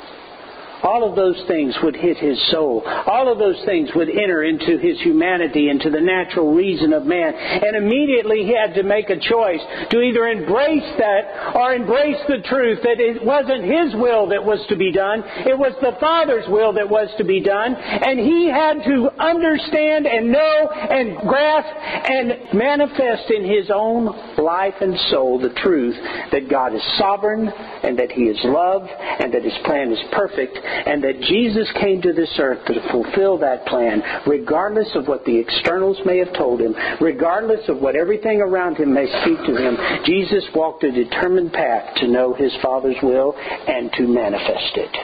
all 0.84 1.08
of 1.08 1.16
those 1.16 1.42
things 1.48 1.76
would 1.82 1.96
hit 1.96 2.18
his 2.18 2.38
soul. 2.52 2.84
All 2.86 3.32
of 3.32 3.40
those 3.40 3.64
things 3.66 3.90
would 3.96 4.10
enter 4.10 4.44
into 4.44 4.78
his 4.78 5.00
humanity, 5.02 5.70
into 5.70 5.90
the 5.90 6.02
natural 6.02 6.54
reason 6.54 6.94
of 6.94 7.06
man. 7.06 7.34
And 7.34 7.76
immediately 7.76 8.44
he 8.44 8.54
had 8.54 8.74
to 8.76 8.84
make 8.84 9.10
a 9.10 9.20
choice 9.20 9.62
to 9.90 10.02
either 10.02 10.28
embrace 10.28 10.90
that 10.98 11.56
or 11.56 11.74
embrace 11.74 12.22
the 12.28 12.42
truth 12.46 12.80
that 12.84 13.00
it 13.00 13.24
wasn't 13.26 13.64
his 13.64 13.96
will 13.96 14.28
that 14.30 14.44
was 14.44 14.64
to 14.70 14.76
be 14.76 14.92
done. 14.92 15.24
It 15.46 15.58
was 15.58 15.74
the 15.82 15.98
Father's 16.00 16.48
will 16.48 16.74
that 16.74 16.90
was 16.90 17.10
to 17.18 17.24
be 17.24 17.42
done. 17.42 17.76
And 17.76 18.20
he 18.20 18.48
had 18.48 18.84
to 18.86 19.10
understand 19.20 20.06
and 20.06 20.32
know 20.32 20.70
and 20.70 21.18
grasp 21.28 21.74
and 21.74 22.54
manifest 22.54 23.32
in 23.32 23.46
his 23.46 23.70
own 23.74 24.06
life 24.38 24.76
and 24.82 24.98
soul 25.10 25.40
the 25.40 25.54
truth 25.62 25.96
that 26.32 26.50
God 26.50 26.76
is 26.76 26.84
sovereign 26.98 27.48
and 27.48 27.98
that 27.98 28.12
he 28.12 28.24
is 28.24 28.40
love 28.44 28.84
and 28.88 29.34
that 29.34 29.44
his 29.44 29.58
plan 29.66 29.92
is 29.92 30.00
perfect 30.12 30.58
and 30.68 31.04
that 31.04 31.22
Jesus 31.22 31.68
came 31.80 32.02
to 32.02 32.14
this 32.14 32.34
earth 32.40 32.66
to 32.66 32.92
fulfill 32.92 33.38
that 33.40 33.66
plan, 33.66 34.02
regardless 34.26 34.90
of 34.96 35.08
what 35.08 35.26
the 35.26 35.38
externals 35.38 35.98
may 36.06 36.18
have 36.18 36.34
told 36.34 36.62
him, 36.62 36.76
regardless 37.02 37.68
of 37.70 37.78
what 37.78 37.96
everything 37.96 38.42
around 38.42 38.78
him 38.78 38.94
may 38.94 39.08
speak 39.22 39.38
to 39.46 39.56
him. 39.56 39.78
Jesus 40.06 40.44
walked 40.56 40.84
a 40.84 40.92
determined 40.92 41.54
path 41.54 41.96
to 41.98 42.08
know 42.08 42.34
his 42.34 42.56
Father's 42.62 42.98
will 43.02 43.34
and 43.38 43.92
to 43.94 44.08
manifest 44.08 44.76
it. 44.76 44.98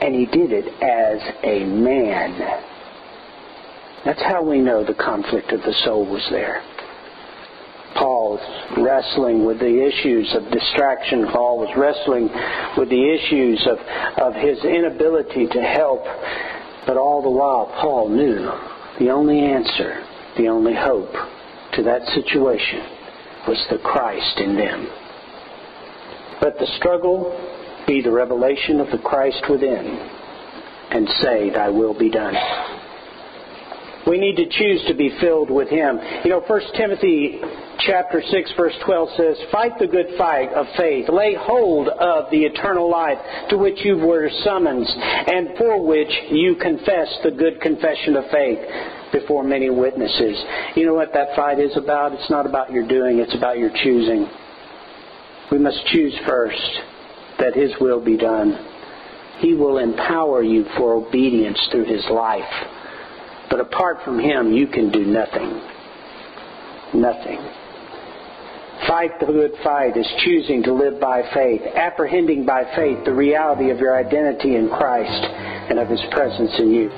And 0.00 0.14
he 0.14 0.26
did 0.26 0.52
it 0.52 0.66
as 0.82 1.20
a 1.42 1.64
man. 1.64 2.38
That's 4.04 4.22
how 4.22 4.42
we 4.42 4.60
know 4.60 4.84
the 4.84 4.94
conflict 4.94 5.52
of 5.52 5.60
the 5.62 5.74
soul 5.84 6.06
was 6.06 6.26
there. 6.30 6.62
Wrestling 8.76 9.44
with 9.44 9.58
the 9.58 9.86
issues 9.86 10.34
of 10.34 10.50
distraction. 10.50 11.26
Paul 11.32 11.58
was 11.58 11.74
wrestling 11.76 12.28
with 12.76 12.88
the 12.88 13.04
issues 13.14 13.66
of, 13.66 13.78
of 14.18 14.34
his 14.34 14.62
inability 14.64 15.46
to 15.46 15.62
help. 15.62 16.04
But 16.86 16.96
all 16.96 17.22
the 17.22 17.30
while, 17.30 17.66
Paul 17.80 18.08
knew 18.08 18.50
the 18.98 19.10
only 19.10 19.40
answer, 19.40 20.04
the 20.36 20.48
only 20.48 20.74
hope 20.74 21.12
to 21.74 21.82
that 21.82 22.06
situation 22.14 22.80
was 23.46 23.64
the 23.70 23.78
Christ 23.78 24.40
in 24.40 24.56
them. 24.56 24.88
Let 26.42 26.58
the 26.58 26.66
struggle 26.78 27.34
be 27.86 28.00
the 28.02 28.12
revelation 28.12 28.80
of 28.80 28.90
the 28.90 28.98
Christ 28.98 29.44
within 29.50 29.86
and 30.90 31.08
say, 31.20 31.50
Thy 31.50 31.68
will 31.68 31.98
be 31.98 32.10
done. 32.10 32.34
We 34.08 34.16
need 34.16 34.36
to 34.36 34.48
choose 34.48 34.82
to 34.88 34.94
be 34.94 35.12
filled 35.20 35.50
with 35.50 35.68
Him. 35.68 36.00
You 36.24 36.30
know, 36.30 36.40
1 36.40 36.60
Timothy 36.76 37.40
chapter 37.80 38.22
6 38.22 38.52
verse 38.56 38.72
12 38.86 39.08
says, 39.16 39.36
Fight 39.52 39.72
the 39.78 39.86
good 39.86 40.16
fight 40.16 40.48
of 40.54 40.64
faith. 40.78 41.10
Lay 41.12 41.36
hold 41.38 41.88
of 41.88 42.30
the 42.30 42.44
eternal 42.44 42.90
life 42.90 43.18
to 43.50 43.58
which 43.58 43.84
you 43.84 43.98
were 43.98 44.30
summoned 44.44 44.86
and 44.88 45.58
for 45.58 45.84
which 45.84 46.08
you 46.30 46.56
confess 46.56 47.08
the 47.22 47.30
good 47.30 47.60
confession 47.60 48.16
of 48.16 48.24
faith 48.32 48.58
before 49.12 49.44
many 49.44 49.68
witnesses. 49.68 50.42
You 50.74 50.86
know 50.86 50.94
what 50.94 51.12
that 51.12 51.36
fight 51.36 51.58
is 51.60 51.76
about? 51.76 52.12
It's 52.12 52.30
not 52.30 52.46
about 52.46 52.72
your 52.72 52.88
doing, 52.88 53.18
it's 53.18 53.34
about 53.34 53.58
your 53.58 53.70
choosing. 53.82 54.26
We 55.52 55.58
must 55.58 55.84
choose 55.86 56.14
first 56.26 56.80
that 57.38 57.54
His 57.54 57.72
will 57.78 58.02
be 58.02 58.16
done 58.16 58.58
He 59.40 59.54
will 59.54 59.78
empower 59.78 60.42
you 60.42 60.64
for 60.76 60.94
obedience 60.94 61.60
through 61.70 61.84
His 61.84 62.04
life. 62.10 62.77
But 63.50 63.60
apart 63.60 64.04
from 64.04 64.18
Him, 64.18 64.52
you 64.52 64.66
can 64.66 64.90
do 64.90 65.04
nothing. 65.04 65.60
Nothing. 66.94 67.38
Fight 68.86 69.18
the 69.20 69.26
good 69.26 69.52
fight 69.64 69.96
is 69.96 70.06
choosing 70.24 70.62
to 70.62 70.72
live 70.72 71.00
by 71.00 71.22
faith, 71.34 71.62
apprehending 71.74 72.46
by 72.46 72.64
faith 72.76 73.04
the 73.04 73.12
reality 73.12 73.70
of 73.70 73.78
your 73.78 73.96
identity 73.96 74.56
in 74.56 74.68
Christ 74.68 75.24
and 75.70 75.78
of 75.78 75.88
His 75.88 76.00
presence 76.10 76.52
in 76.58 76.72
you. 76.72 76.90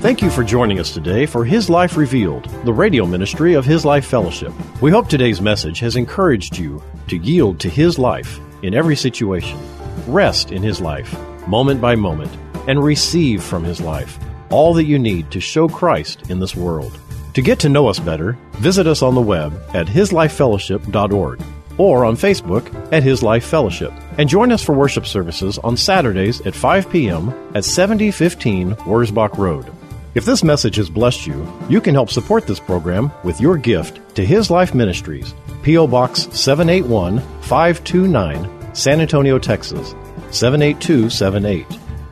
Thank 0.00 0.22
you 0.22 0.30
for 0.30 0.42
joining 0.42 0.80
us 0.80 0.94
today 0.94 1.26
for 1.26 1.44
His 1.44 1.68
Life 1.68 1.98
Revealed, 1.98 2.44
the 2.64 2.72
radio 2.72 3.04
ministry 3.04 3.52
of 3.52 3.66
His 3.66 3.84
Life 3.84 4.06
Fellowship. 4.06 4.52
We 4.80 4.90
hope 4.90 5.08
today's 5.08 5.42
message 5.42 5.78
has 5.80 5.96
encouraged 5.96 6.56
you 6.56 6.82
to 7.08 7.18
yield 7.18 7.60
to 7.60 7.68
His 7.68 7.98
life 7.98 8.40
in 8.62 8.72
every 8.72 8.96
situation, 8.96 9.58
rest 10.06 10.52
in 10.52 10.62
His 10.62 10.80
life, 10.80 11.14
moment 11.50 11.80
by 11.80 11.96
moment, 11.96 12.30
and 12.68 12.82
receive 12.82 13.42
from 13.42 13.64
His 13.64 13.80
life 13.80 14.18
all 14.50 14.72
that 14.74 14.84
you 14.84 14.98
need 14.98 15.30
to 15.32 15.40
show 15.40 15.68
Christ 15.68 16.30
in 16.30 16.38
this 16.38 16.56
world. 16.56 16.98
To 17.34 17.42
get 17.42 17.58
to 17.60 17.68
know 17.68 17.88
us 17.88 17.98
better, 18.00 18.38
visit 18.54 18.86
us 18.86 19.02
on 19.02 19.14
the 19.14 19.20
web 19.20 19.52
at 19.74 19.86
hislifefellowship.org 19.86 21.42
or 21.78 22.04
on 22.04 22.16
Facebook 22.16 22.92
at 22.92 23.02
His 23.02 23.22
Life 23.22 23.44
Fellowship. 23.44 23.92
And 24.18 24.28
join 24.28 24.52
us 24.52 24.62
for 24.62 24.74
worship 24.74 25.06
services 25.06 25.58
on 25.58 25.76
Saturdays 25.76 26.40
at 26.42 26.54
5 26.54 26.90
p.m. 26.90 27.30
at 27.54 27.64
7015 27.64 28.74
Wurzbach 28.74 29.38
Road. 29.38 29.72
If 30.14 30.24
this 30.24 30.42
message 30.42 30.76
has 30.76 30.90
blessed 30.90 31.26
you, 31.26 31.46
you 31.68 31.80
can 31.80 31.94
help 31.94 32.10
support 32.10 32.46
this 32.46 32.58
program 32.58 33.12
with 33.22 33.40
your 33.40 33.56
gift 33.56 34.16
to 34.16 34.26
His 34.26 34.50
Life 34.50 34.74
Ministries, 34.74 35.34
P.O. 35.62 35.86
Box 35.86 36.22
781 36.32 37.20
529, 37.42 38.74
San 38.74 39.00
Antonio, 39.00 39.38
Texas 39.38 39.94
78278. 40.30 41.66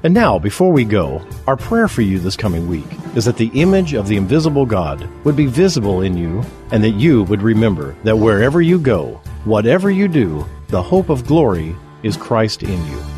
And 0.04 0.14
now, 0.14 0.38
before 0.38 0.70
we 0.72 0.84
go, 0.84 1.26
our 1.46 1.56
prayer 1.56 1.88
for 1.88 2.02
you 2.02 2.18
this 2.18 2.36
coming 2.36 2.68
week 2.68 2.86
is 3.16 3.24
that 3.24 3.36
the 3.36 3.50
image 3.54 3.94
of 3.94 4.06
the 4.06 4.16
invisible 4.16 4.64
God 4.64 5.08
would 5.24 5.34
be 5.34 5.46
visible 5.46 6.02
in 6.02 6.16
you 6.16 6.44
and 6.70 6.84
that 6.84 6.90
you 6.90 7.24
would 7.24 7.42
remember 7.42 7.96
that 8.04 8.16
wherever 8.16 8.62
you 8.62 8.78
go, 8.78 9.20
whatever 9.44 9.90
you 9.90 10.06
do, 10.06 10.46
the 10.68 10.82
hope 10.82 11.08
of 11.08 11.26
glory 11.26 11.74
is 12.04 12.16
Christ 12.16 12.62
in 12.62 12.86
you. 12.86 13.17